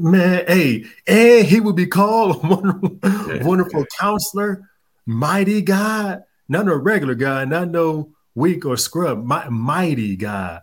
Man, 0.01 0.45
hey, 0.47 0.85
and 1.07 1.47
he 1.47 1.59
would 1.59 1.75
be 1.75 1.87
called 1.87 2.43
wonderful, 2.49 2.99
Yeah. 3.03 3.43
wonderful 3.45 3.85
counselor, 3.99 4.69
mighty 5.07 5.61
God, 5.63 6.23
not 6.49 6.67
no 6.67 6.77
regular 6.77 7.15
God, 7.17 7.49
not 7.49 7.69
no 7.69 8.11
weak 8.35 8.65
or 8.65 8.77
scrub, 8.77 9.25
mi- 9.27 9.51
mighty 9.51 10.15
God, 10.17 10.61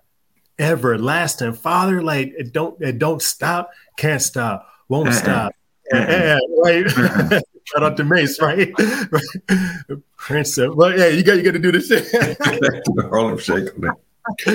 everlasting 0.57 1.51
Father. 1.53 2.01
Like 2.01 2.33
it 2.37 2.53
don't, 2.53 2.79
it 2.81 2.97
don't 2.97 3.21
stop, 3.21 3.71
can't 3.97 4.21
stop, 4.21 4.69
won't 4.87 5.09
Uh-uh. 5.09 5.15
stop. 5.15 5.51
Uh-uh. 5.93 5.99
Eh, 5.99 6.39
right? 6.63 6.89
Shout 7.65 7.83
out 7.83 7.97
to 7.97 8.03
Mase, 8.05 8.39
right? 8.39 8.71
Prince 10.17 10.57
of, 10.59 10.75
well, 10.75 10.97
yeah, 10.97 11.07
you 11.07 11.23
got, 11.23 11.33
you 11.37 11.43
got 11.43 11.51
to 11.53 11.59
do 11.59 11.71
this 11.71 11.87
shit. 11.87 12.09
Back 12.11 12.37
to 12.37 12.91
the 12.95 13.07
Harlem 13.09 13.37
Shake. 13.39 13.77
man. 13.77 13.91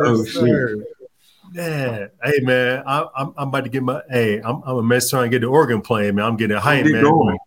Oh, 0.00 0.24
shit. 0.24 0.34
sir. 0.34 0.84
Yeah, 1.54 2.06
hey 2.24 2.40
man, 2.40 2.82
I, 2.86 3.06
I'm 3.14 3.34
I'm 3.36 3.48
about 3.48 3.64
to 3.64 3.70
get 3.70 3.82
my 3.82 4.00
hey, 4.08 4.40
I'm 4.40 4.62
I'm 4.64 4.78
a 4.78 4.82
mess 4.82 5.10
trying 5.10 5.24
to 5.24 5.28
get 5.28 5.42
the 5.42 5.48
organ 5.48 5.82
playing, 5.82 6.14
man. 6.14 6.24
I'm 6.24 6.36
getting 6.36 6.56
hype, 6.56 6.86
man. 6.86 7.02
Going. 7.02 7.38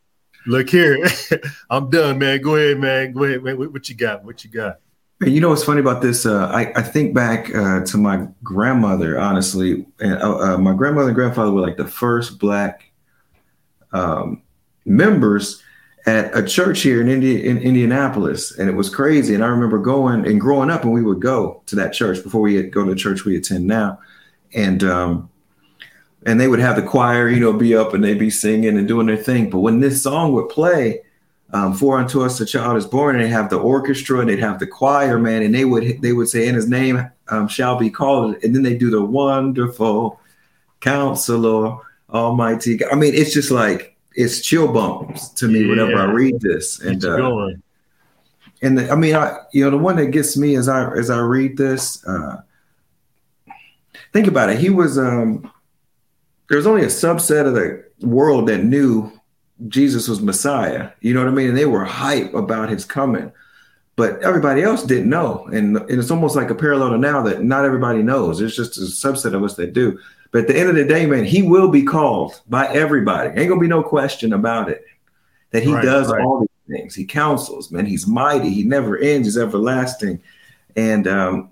Look 0.46 0.70
here, 0.70 1.04
I'm 1.72 1.90
done, 1.90 2.20
man. 2.20 2.40
Go 2.42 2.56
ahead, 2.56 2.78
man. 2.78 3.14
Go 3.14 3.24
ahead, 3.24 3.44
man. 3.44 3.58
What, 3.58 3.74
what 3.74 3.90
you 3.90 3.96
got? 3.96 4.24
What 4.24 4.44
you 4.44 4.52
got? 4.52 4.80
You 5.22 5.42
know 5.42 5.50
what's 5.50 5.64
funny 5.64 5.80
about 5.80 6.04
this? 6.04 6.26
Uh, 6.26 6.52
I, 6.54 6.72
I 6.76 6.84
think 6.84 7.16
back 7.16 7.54
uh, 7.56 7.84
to 7.86 7.98
my 7.98 8.28
grandmother, 8.44 9.20
honestly, 9.20 9.88
and 10.00 10.22
uh, 10.22 10.38
uh 10.38 10.58
my 10.58 10.74
grandmother 10.74 11.08
and 11.08 11.16
grandfather 11.16 11.52
were 11.52 11.62
like 11.62 11.78
the 11.78 11.88
first 11.88 12.38
black 12.38 12.92
um, 13.92 14.44
members 14.86 15.64
at 16.06 16.38
a 16.38 16.44
church 16.44 16.82
here 16.82 17.02
in, 17.02 17.10
Indi- 17.10 17.48
in 17.48 17.58
Indianapolis, 17.58 18.58
and 18.58 18.70
it 18.70 18.74
was 18.74 18.90
crazy. 18.90 19.34
And 19.34 19.44
I 19.44 19.48
remember 19.48 19.80
going 19.80 20.26
and 20.26 20.40
growing 20.40 20.70
up, 20.70 20.84
and 20.84 20.94
we 20.94 21.02
would 21.02 21.20
go 21.20 21.62
to 21.66 21.76
that 21.78 21.94
church 21.94 22.22
before 22.24 22.42
we 22.42 22.62
go 22.64 22.84
to 22.84 22.92
the 22.92 22.96
church 22.96 23.26
we 23.26 23.38
attend 23.38 23.66
now, 23.66 24.00
and 24.54 24.84
um, 24.84 25.30
and 26.26 26.40
they 26.40 26.48
would 26.48 26.60
have 26.60 26.76
the 26.76 26.84
choir, 26.84 27.30
you 27.30 27.40
know, 27.40 27.54
be 27.54 27.76
up 27.76 27.94
and 27.94 28.04
they'd 28.04 28.20
be 28.20 28.30
singing 28.30 28.78
and 28.78 28.88
doing 28.88 29.08
their 29.08 29.18
thing. 29.18 29.50
But 29.50 29.60
when 29.60 29.80
this 29.80 30.02
song 30.04 30.34
would 30.34 30.50
play, 30.50 31.02
um, 31.54 31.74
"For 31.74 31.98
unto 31.98 32.22
us 32.22 32.40
a 32.40 32.46
child 32.46 32.78
is 32.78 32.86
born," 32.86 33.16
and 33.16 33.24
they 33.24 33.30
have 33.30 33.50
the 33.50 33.60
orchestra 33.60 34.20
and 34.20 34.30
they'd 34.30 34.40
have 34.40 34.60
the 34.60 34.68
choir, 34.68 35.18
man, 35.18 35.42
and 35.42 35.56
they 35.56 35.66
would 35.66 36.02
they 36.02 36.14
would 36.14 36.30
say, 36.30 36.48
"In 36.48 36.56
His 36.56 36.70
name 36.70 37.10
um, 37.30 37.48
shall 37.48 37.78
be 37.78 37.90
called," 37.90 38.36
and 38.44 38.56
then 38.56 38.62
they 38.62 38.76
do 38.76 38.92
the 38.92 39.04
wonderful 39.04 40.20
Counselor, 40.82 41.80
Almighty. 42.12 42.78
God. 42.78 42.90
I 42.92 42.96
mean, 42.96 43.16
it's 43.16 43.34
just 43.34 43.50
like 43.50 43.95
it's 44.16 44.42
chill 44.42 44.72
bumps 44.72 45.30
to 45.30 45.48
me 45.48 45.62
yeah. 45.62 45.70
whenever 45.70 45.96
I 45.98 46.06
read 46.06 46.40
this. 46.40 46.80
And 46.80 47.04
uh, 47.04 47.50
and 48.62 48.78
the, 48.78 48.90
I 48.90 48.96
mean, 48.96 49.16
I 49.16 49.40
you 49.52 49.64
know 49.64 49.72
the 49.72 49.78
one 49.78 49.98
that 49.98 50.08
gets 50.08 50.38
me 50.38 50.56
as 50.56 50.68
I 50.68 50.92
as 50.94 51.10
I 51.10 51.20
read 51.20 51.58
this. 51.58 52.06
Uh, 52.06 52.42
think 54.14 54.28
about 54.28 54.50
it. 54.50 54.60
He 54.60 54.70
was 54.70 54.98
um, 54.98 55.52
there 56.50 56.58
was 56.58 56.68
only 56.68 56.84
a 56.84 56.88
subset 56.88 57.46
of 57.46 57.54
the 57.54 57.84
world 58.06 58.48
that 58.48 58.64
knew 58.64 59.12
Jesus 59.68 60.08
was 60.08 60.22
Messiah. 60.22 60.92
You 61.02 61.14
know 61.14 61.22
what 61.22 61.30
I 61.30 61.34
mean? 61.34 61.50
And 61.50 61.58
they 61.58 61.66
were 61.66 61.86
hype 61.86 62.34
about 62.34 62.70
his 62.70 62.86
coming. 62.86 63.32
But 63.96 64.22
everybody 64.22 64.62
else 64.62 64.84
didn't 64.84 65.10
know. 65.10 65.46
And, 65.54 65.78
and 65.78 65.92
it's 65.92 66.12
almost 66.12 66.36
like 66.36 66.50
a 66.50 66.56
parallel 66.56 66.90
to 66.90 66.98
now 66.98 67.22
that 67.24 67.44
not 67.44 67.64
everybody 67.64 68.04
knows. 68.04 68.42
It's 68.42 68.56
just 68.56 68.78
a 68.78 68.82
subset 68.82 69.34
of 69.34 69.44
us 69.44 69.56
that 69.56 69.72
do. 69.72 69.98
But 70.36 70.42
at 70.42 70.48
the 70.50 70.60
end 70.60 70.68
of 70.68 70.76
the 70.76 70.84
day, 70.84 71.06
man, 71.06 71.24
he 71.24 71.44
will 71.44 71.70
be 71.70 71.84
called 71.84 72.42
by 72.50 72.68
everybody. 72.68 73.30
Ain't 73.30 73.48
gonna 73.48 73.62
be 73.62 73.68
no 73.68 73.82
question 73.82 74.34
about 74.34 74.70
it. 74.70 74.84
That 75.52 75.64
he 75.64 75.74
right, 75.74 75.82
does 75.82 76.12
right. 76.12 76.22
all 76.22 76.42
these 76.42 76.78
things. 76.78 76.94
He 76.94 77.06
counsels, 77.06 77.72
man. 77.72 77.86
He's 77.86 78.06
mighty. 78.06 78.50
He 78.50 78.64
never 78.64 78.98
ends. 78.98 79.30
He's 79.30 79.38
everlasting, 79.38 80.22
and 80.76 81.08
um, 81.08 81.52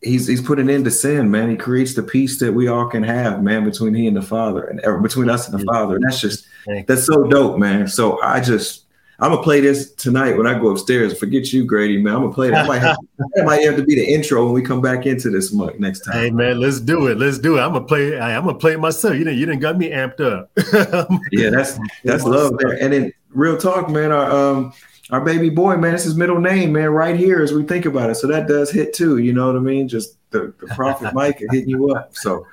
he's 0.00 0.28
he's 0.28 0.40
put 0.40 0.60
an 0.60 0.70
end 0.70 0.84
to 0.84 0.92
sin, 0.92 1.28
man. 1.28 1.50
He 1.50 1.56
creates 1.56 1.94
the 1.94 2.04
peace 2.04 2.38
that 2.38 2.52
we 2.52 2.68
all 2.68 2.86
can 2.86 3.02
have, 3.02 3.42
man, 3.42 3.64
between 3.64 3.94
he 3.94 4.06
and 4.06 4.16
the 4.16 4.22
Father, 4.22 4.62
and 4.62 5.02
between 5.02 5.28
us 5.28 5.48
and 5.48 5.58
the 5.58 5.64
Father. 5.64 5.96
And 5.96 6.04
that's 6.04 6.20
just 6.20 6.46
that's 6.86 7.04
so 7.04 7.24
dope, 7.24 7.58
man. 7.58 7.88
So 7.88 8.22
I 8.22 8.38
just 8.38 8.84
I'm 9.18 9.30
gonna 9.30 9.42
play 9.42 9.60
this 9.60 9.94
tonight 9.94 10.36
when 10.36 10.46
I 10.46 10.58
go 10.58 10.68
upstairs. 10.68 11.18
Forget 11.18 11.50
you, 11.52 11.64
Grady, 11.64 12.02
man. 12.02 12.14
I'm 12.14 12.22
gonna 12.22 12.34
play 12.34 12.50
that. 12.50 12.64
I 12.64 12.68
might 12.68 12.80
have, 12.80 12.98
that 13.34 13.44
might 13.46 13.62
have 13.62 13.76
to 13.76 13.82
be 13.82 13.94
the 13.94 14.04
intro 14.04 14.44
when 14.44 14.52
we 14.52 14.60
come 14.60 14.82
back 14.82 15.06
into 15.06 15.30
this 15.30 15.52
month 15.52 15.78
next 15.78 16.00
time. 16.00 16.14
Hey 16.14 16.30
man, 16.30 16.60
let's 16.60 16.80
do 16.80 17.06
it. 17.06 17.18
Let's 17.18 17.38
do 17.38 17.56
it. 17.56 17.60
I'm 17.60 17.72
gonna 17.72 17.86
play. 17.86 18.18
I'm 18.18 18.44
gonna 18.44 18.58
play 18.58 18.76
myself. 18.76 19.14
You 19.14 19.24
didn't. 19.24 19.38
You 19.38 19.46
didn't 19.46 19.60
got 19.60 19.78
me 19.78 19.90
amped 19.90 20.20
up. 20.20 20.50
yeah, 21.32 21.48
that's 21.48 21.78
that's 22.04 22.24
love 22.24 22.58
there. 22.58 22.72
And 22.82 22.92
then 22.92 23.12
real 23.30 23.56
talk, 23.56 23.88
man. 23.88 24.12
Our 24.12 24.30
um 24.30 24.74
our 25.10 25.22
baby 25.22 25.48
boy, 25.48 25.76
man. 25.76 25.94
It's 25.94 26.04
his 26.04 26.16
middle 26.16 26.40
name, 26.40 26.72
man. 26.72 26.90
Right 26.90 27.16
here 27.16 27.42
as 27.42 27.54
we 27.54 27.62
think 27.62 27.86
about 27.86 28.10
it. 28.10 28.16
So 28.16 28.26
that 28.26 28.48
does 28.48 28.70
hit 28.70 28.92
too. 28.92 29.16
You 29.18 29.32
know 29.32 29.46
what 29.46 29.56
I 29.56 29.60
mean? 29.60 29.88
Just 29.88 30.18
the, 30.30 30.52
the 30.60 30.66
prophet 30.74 31.14
Mike 31.14 31.38
hitting 31.50 31.70
you 31.70 31.94
up. 31.94 32.14
So 32.14 32.46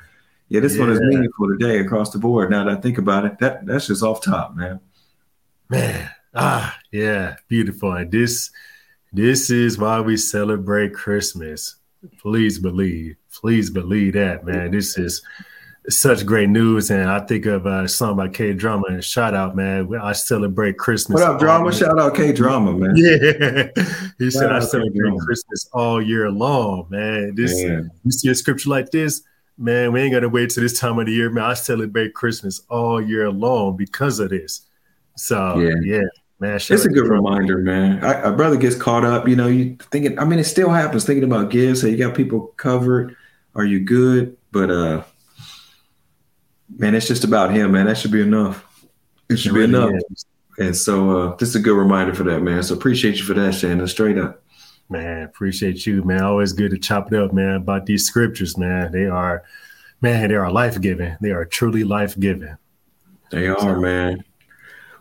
yeah, 0.48 0.62
this 0.62 0.75
yeah. 0.75 0.82
one 0.82 0.91
is 0.91 1.01
meaningful 1.01 1.50
today 1.50 1.79
across 1.79 2.12
the 2.12 2.20
board. 2.20 2.51
Now 2.51 2.63
that 2.63 2.77
I 2.77 2.79
think 2.79 3.00
about 3.00 3.25
it, 3.25 3.38
that 3.39 3.65
that's 3.65 3.88
just 3.88 4.01
off 4.01 4.22
top, 4.22 4.55
man. 4.55 4.79
Man. 5.70 6.10
Ah, 6.36 6.78
yeah, 6.92 7.36
beautiful. 7.48 7.92
And 7.94 8.12
this 8.12 8.52
this 9.12 9.52
is 9.52 9.78
why 9.78 10.00
we 10.00 10.18
celebrate 10.18 10.94
Christmas. 10.94 11.75
Please 12.20 12.57
believe, 12.57 13.16
please 13.31 13.70
believe 13.70 14.14
that, 14.14 14.44
man. 14.44 14.72
This 14.72 14.98
is 14.98 15.22
such 15.90 16.25
great 16.25 16.50
news, 16.50 16.90
and 16.90 17.10
I 17.10 17.20
think 17.20 17.46
of 17.46 17.68
a 17.68 17.88
song 17.88 18.18
by 18.18 18.29
K 18.29 18.53
Drama 18.53 18.86
and 18.90 19.03
shout 19.03 19.36
out, 19.36 19.55
man. 19.55 19.94
I 20.01 20.14
celebrate 20.14 20.79
Christmas. 20.79 21.22
What 21.22 21.29
up, 21.29 21.40
Drama? 21.40 21.72
Shout 21.72 22.00
out 22.00 22.16
K 22.16 22.34
Drama, 22.34 22.74
man. 22.74 22.96
Yeah, 22.96 23.68
he 24.18 24.31
said 24.31 24.51
I 24.51 24.60
celebrate 24.60 25.20
Christmas 25.20 25.70
all 25.72 26.01
year 26.01 26.31
long, 26.31 26.88
man. 26.90 27.36
This 27.36 27.64
man. 27.64 27.92
you 28.03 28.12
see 28.12 28.29
a 28.29 28.36
scripture 28.36 28.72
like 28.72 28.90
this, 28.90 29.22
man. 29.60 29.94
We 29.94 30.01
ain't 30.01 30.14
gotta 30.14 30.29
wait 30.29 30.50
till 30.50 30.64
this 30.64 30.79
time 30.79 30.98
of 30.98 31.05
the 31.05 31.12
year, 31.14 31.29
man. 31.29 31.44
I 31.44 31.53
celebrate 31.53 32.16
Christmas 32.16 32.62
all 32.70 33.00
year 33.00 33.29
long 33.29 33.77
because 33.77 34.20
of 34.20 34.31
this. 34.31 34.62
So 35.16 35.60
yeah, 35.60 35.75
yeah 35.84 36.07
Man, 36.44 36.56
it's 36.56 36.70
a 36.70 36.90
good 36.90 37.08
reminder, 37.08 37.60
man. 37.60 38.03
I, 38.03 38.16
a 38.16 38.32
brother 38.34 38.58
gets 38.58 38.75
caught 38.75 39.06
up, 39.06 39.29
you 39.29 39.36
know, 39.38 39.48
you 39.48 39.77
thinking, 39.92 40.20
I 40.20 40.25
mean, 40.25 40.40
it 40.40 40.44
still 40.44 40.70
happens 40.70 41.06
thinking 41.06 41.24
about 41.24 41.51
gifts. 41.51 41.79
So 41.79 41.88
you 41.88 41.96
got 41.96 42.16
people 42.16 42.48
covered. 42.58 43.16
Are 43.56 43.64
you 43.64 43.79
good? 43.79 44.36
But, 44.51 44.70
uh, 44.70 45.03
man, 46.77 46.96
it's 46.96 47.08
just 47.08 47.24
about 47.24 47.51
him, 47.53 47.72
man. 47.72 47.86
That 47.86 47.98
should 47.98 48.12
be 48.12 48.22
enough. 48.22 48.66
It 49.29 49.38
should 49.38 49.53
it 49.53 49.56
really 49.56 49.68
be 49.72 49.77
enough. 49.77 50.01
Is. 50.12 50.25
And 50.58 50.75
so, 50.75 51.18
uh, 51.18 51.36
this 51.38 51.48
is 51.48 51.56
a 51.56 51.62
good 51.62 51.77
reminder 51.77 52.14
for 52.14 52.24
that, 52.24 52.42
man. 52.42 52.62
So 52.62 52.75
appreciate 52.75 53.16
you 53.16 53.24
for 53.24 53.36
that, 53.36 53.56
Shannon. 53.56 53.88
Straight 53.88 54.18
up. 54.18 54.44
Man, 54.90 55.24
appreciate 55.24 55.86
you, 55.86 56.03
man. 56.03 56.24
Always 56.24 56.51
good 56.51 56.72
to 56.72 56.77
chop 56.77 57.14
it 57.14 57.18
up, 57.18 57.32
man, 57.32 57.56
about 57.56 57.86
these 57.86 58.06
scriptures, 58.06 58.58
man. 58.58 58.92
They 58.92 59.06
are, 59.06 59.44
man, 60.01 60.27
they 60.27 60.36
are 60.36 60.51
life 60.51 60.82
giving. 60.82 61.16
They 61.22 61.32
are 61.32 61.46
truly 61.46 61.86
life 61.86 62.20
giving. 62.20 62.58
They 63.32 63.48
are, 63.48 63.58
so, 63.62 63.79
man. 63.79 64.25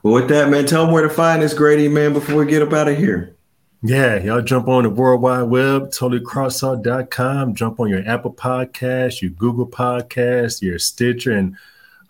Well, 0.02 0.14
with 0.14 0.28
that, 0.28 0.48
man, 0.48 0.66
tell 0.66 0.84
them 0.84 0.92
where 0.92 1.02
to 1.06 1.10
find 1.10 1.42
this 1.42 1.54
Grady, 1.54 1.86
man, 1.86 2.12
before 2.12 2.36
we 2.36 2.46
get 2.46 2.62
up 2.62 2.72
out 2.72 2.88
of 2.88 2.98
here. 2.98 3.36
Yeah, 3.84 4.16
y'all 4.16 4.42
jump 4.42 4.68
on 4.68 4.82
the 4.82 4.90
World 4.90 5.22
Wide 5.22 5.42
Web, 5.42 5.90
totallycrossedout.com. 5.90 7.54
Jump 7.54 7.80
on 7.80 7.88
your 7.88 8.08
Apple 8.08 8.32
Podcast, 8.32 9.22
your 9.22 9.30
Google 9.32 9.66
Podcast, 9.66 10.62
your 10.62 10.78
Stitcher, 10.78 11.32
and 11.32 11.56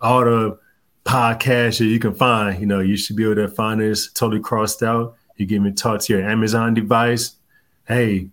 all 0.01 0.23
the 0.23 0.59
podcasts 1.05 1.79
that 1.79 1.85
you 1.85 1.99
can 1.99 2.13
find. 2.13 2.59
You 2.59 2.65
know, 2.65 2.79
you 2.79 2.97
should 2.97 3.15
be 3.15 3.23
able 3.23 3.35
to 3.35 3.47
find 3.47 3.81
this 3.81 4.11
totally 4.11 4.41
crossed 4.41 4.81
out. 4.83 5.15
You 5.37 5.45
give 5.45 5.61
me 5.61 5.71
talk 5.71 6.01
to 6.01 6.13
your 6.13 6.27
Amazon 6.27 6.73
device. 6.73 7.35
Hey, 7.87 8.29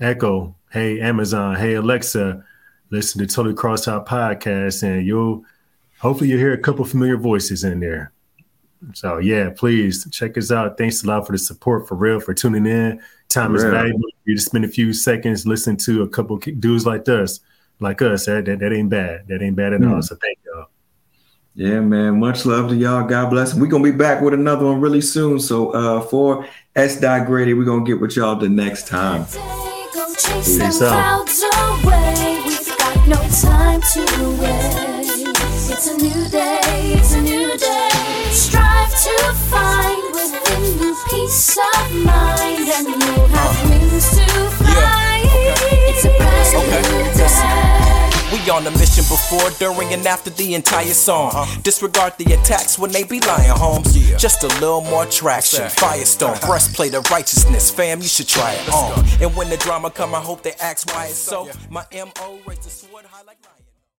Echo. 0.00 0.54
Hey, 0.70 1.00
Amazon. 1.00 1.56
Hey, 1.56 1.74
Alexa. 1.74 2.44
Listen 2.90 3.20
to 3.20 3.32
Totally 3.32 3.54
Crossed 3.54 3.86
Out 3.86 4.06
podcast, 4.06 4.82
and 4.82 5.06
you'll 5.06 5.44
hopefully 5.98 6.30
you'll 6.30 6.38
hear 6.38 6.54
a 6.54 6.58
couple 6.58 6.84
familiar 6.84 7.16
voices 7.16 7.64
in 7.64 7.80
there. 7.80 8.12
So 8.94 9.18
yeah, 9.18 9.50
please 9.50 10.08
check 10.10 10.38
us 10.38 10.50
out. 10.50 10.78
Thanks 10.78 11.02
a 11.02 11.06
lot 11.06 11.26
for 11.26 11.32
the 11.32 11.38
support 11.38 11.88
for 11.88 11.94
real 11.94 12.20
for 12.20 12.34
tuning 12.34 12.66
in. 12.66 13.00
Time 13.28 13.54
is 13.54 13.62
valuable. 13.64 14.08
You 14.24 14.34
just 14.34 14.46
spend 14.46 14.64
a 14.64 14.68
few 14.68 14.92
seconds 14.92 15.46
listening 15.46 15.76
to 15.78 16.02
a 16.02 16.08
couple 16.08 16.38
dudes 16.38 16.86
like 16.86 17.08
us, 17.08 17.40
like 17.80 18.00
us. 18.00 18.26
That 18.26 18.46
that, 18.46 18.60
that 18.60 18.72
ain't 18.72 18.88
bad. 18.88 19.28
That 19.28 19.42
ain't 19.42 19.56
bad 19.56 19.72
at 19.74 19.80
mm. 19.80 19.94
all. 19.94 20.02
So 20.02 20.16
thank 20.16 20.38
y'all. 20.46 20.66
Yeah, 21.54 21.80
man. 21.80 22.20
Much 22.20 22.46
love 22.46 22.70
to 22.70 22.76
y'all. 22.76 23.06
God 23.06 23.30
bless. 23.30 23.52
We're 23.54 23.66
gonna 23.66 23.84
be 23.84 23.90
back 23.90 24.22
with 24.22 24.32
another 24.32 24.64
one 24.64 24.80
really 24.80 25.00
soon. 25.00 25.40
So 25.40 25.70
uh 25.72 26.00
for 26.02 26.46
S. 26.76 27.00
Dot 27.00 27.26
Grady, 27.26 27.54
we're 27.54 27.64
gonna 27.64 27.84
get 27.84 28.00
with 28.00 28.16
y'all 28.16 28.36
the 28.36 28.48
next 28.48 28.86
time. 28.86 29.24
Peace 29.24 30.82
out. 30.82 31.26
No 33.06 33.16
time 33.40 33.80
to 33.80 34.38
wait. 34.38 34.88
It's 35.70 35.86
a 35.88 35.96
new 35.96 36.28
day. 36.28 36.60
It's 36.64 37.14
a 37.14 37.20
new 37.22 37.56
day. 37.56 37.88
Strive 38.30 38.67
to 39.04 39.32
find 39.50 40.02
within 40.12 40.82
you 40.82 40.96
peace 41.08 41.56
of 41.56 41.94
mind, 42.04 42.68
and 42.68 42.88
you'll 42.88 43.28
have 43.28 43.70
wings 43.70 44.10
to 44.10 44.26
fly. 44.58 45.22
Yeah. 45.22 45.52
Okay. 45.52 45.90
It's 45.90 46.04
a 46.04 46.10
brand 46.18 46.56
okay. 46.56 46.82
new 46.98 47.14
day. 47.14 48.08
We 48.32 48.50
on 48.50 48.66
a 48.66 48.70
mission 48.72 49.04
before, 49.04 49.50
during, 49.58 49.94
and 49.94 50.04
after 50.04 50.30
the 50.30 50.54
entire 50.54 50.92
song. 50.92 51.30
Uh-huh. 51.32 51.60
Disregard 51.62 52.14
the 52.18 52.34
attacks 52.34 52.78
when 52.78 52.90
they 52.90 53.04
be 53.04 53.20
lying, 53.20 53.50
homes. 53.50 53.96
Yeah. 53.96 54.16
Just 54.16 54.42
a 54.42 54.48
little 54.48 54.80
more 54.82 55.06
traction. 55.06 55.68
Firestone, 55.70 56.36
breastplate 56.40 56.94
of 56.94 57.08
righteousness. 57.08 57.70
Fam, 57.70 58.02
you 58.02 58.08
should 58.08 58.28
try 58.28 58.52
it 58.54 58.68
on. 58.70 59.04
And 59.22 59.34
when 59.36 59.48
the 59.48 59.56
drama 59.58 59.90
come, 59.90 60.14
I 60.14 60.20
hope 60.20 60.42
they 60.42 60.54
ask 60.60 60.92
why 60.92 61.06
it's 61.06 61.14
so. 61.14 61.48
My 61.70 61.84
MO 61.92 62.40
raised 62.46 62.64
the 62.64 62.70
sword 62.70 63.04
high 63.06 63.22
like 63.22 63.38
lion. 63.46 63.57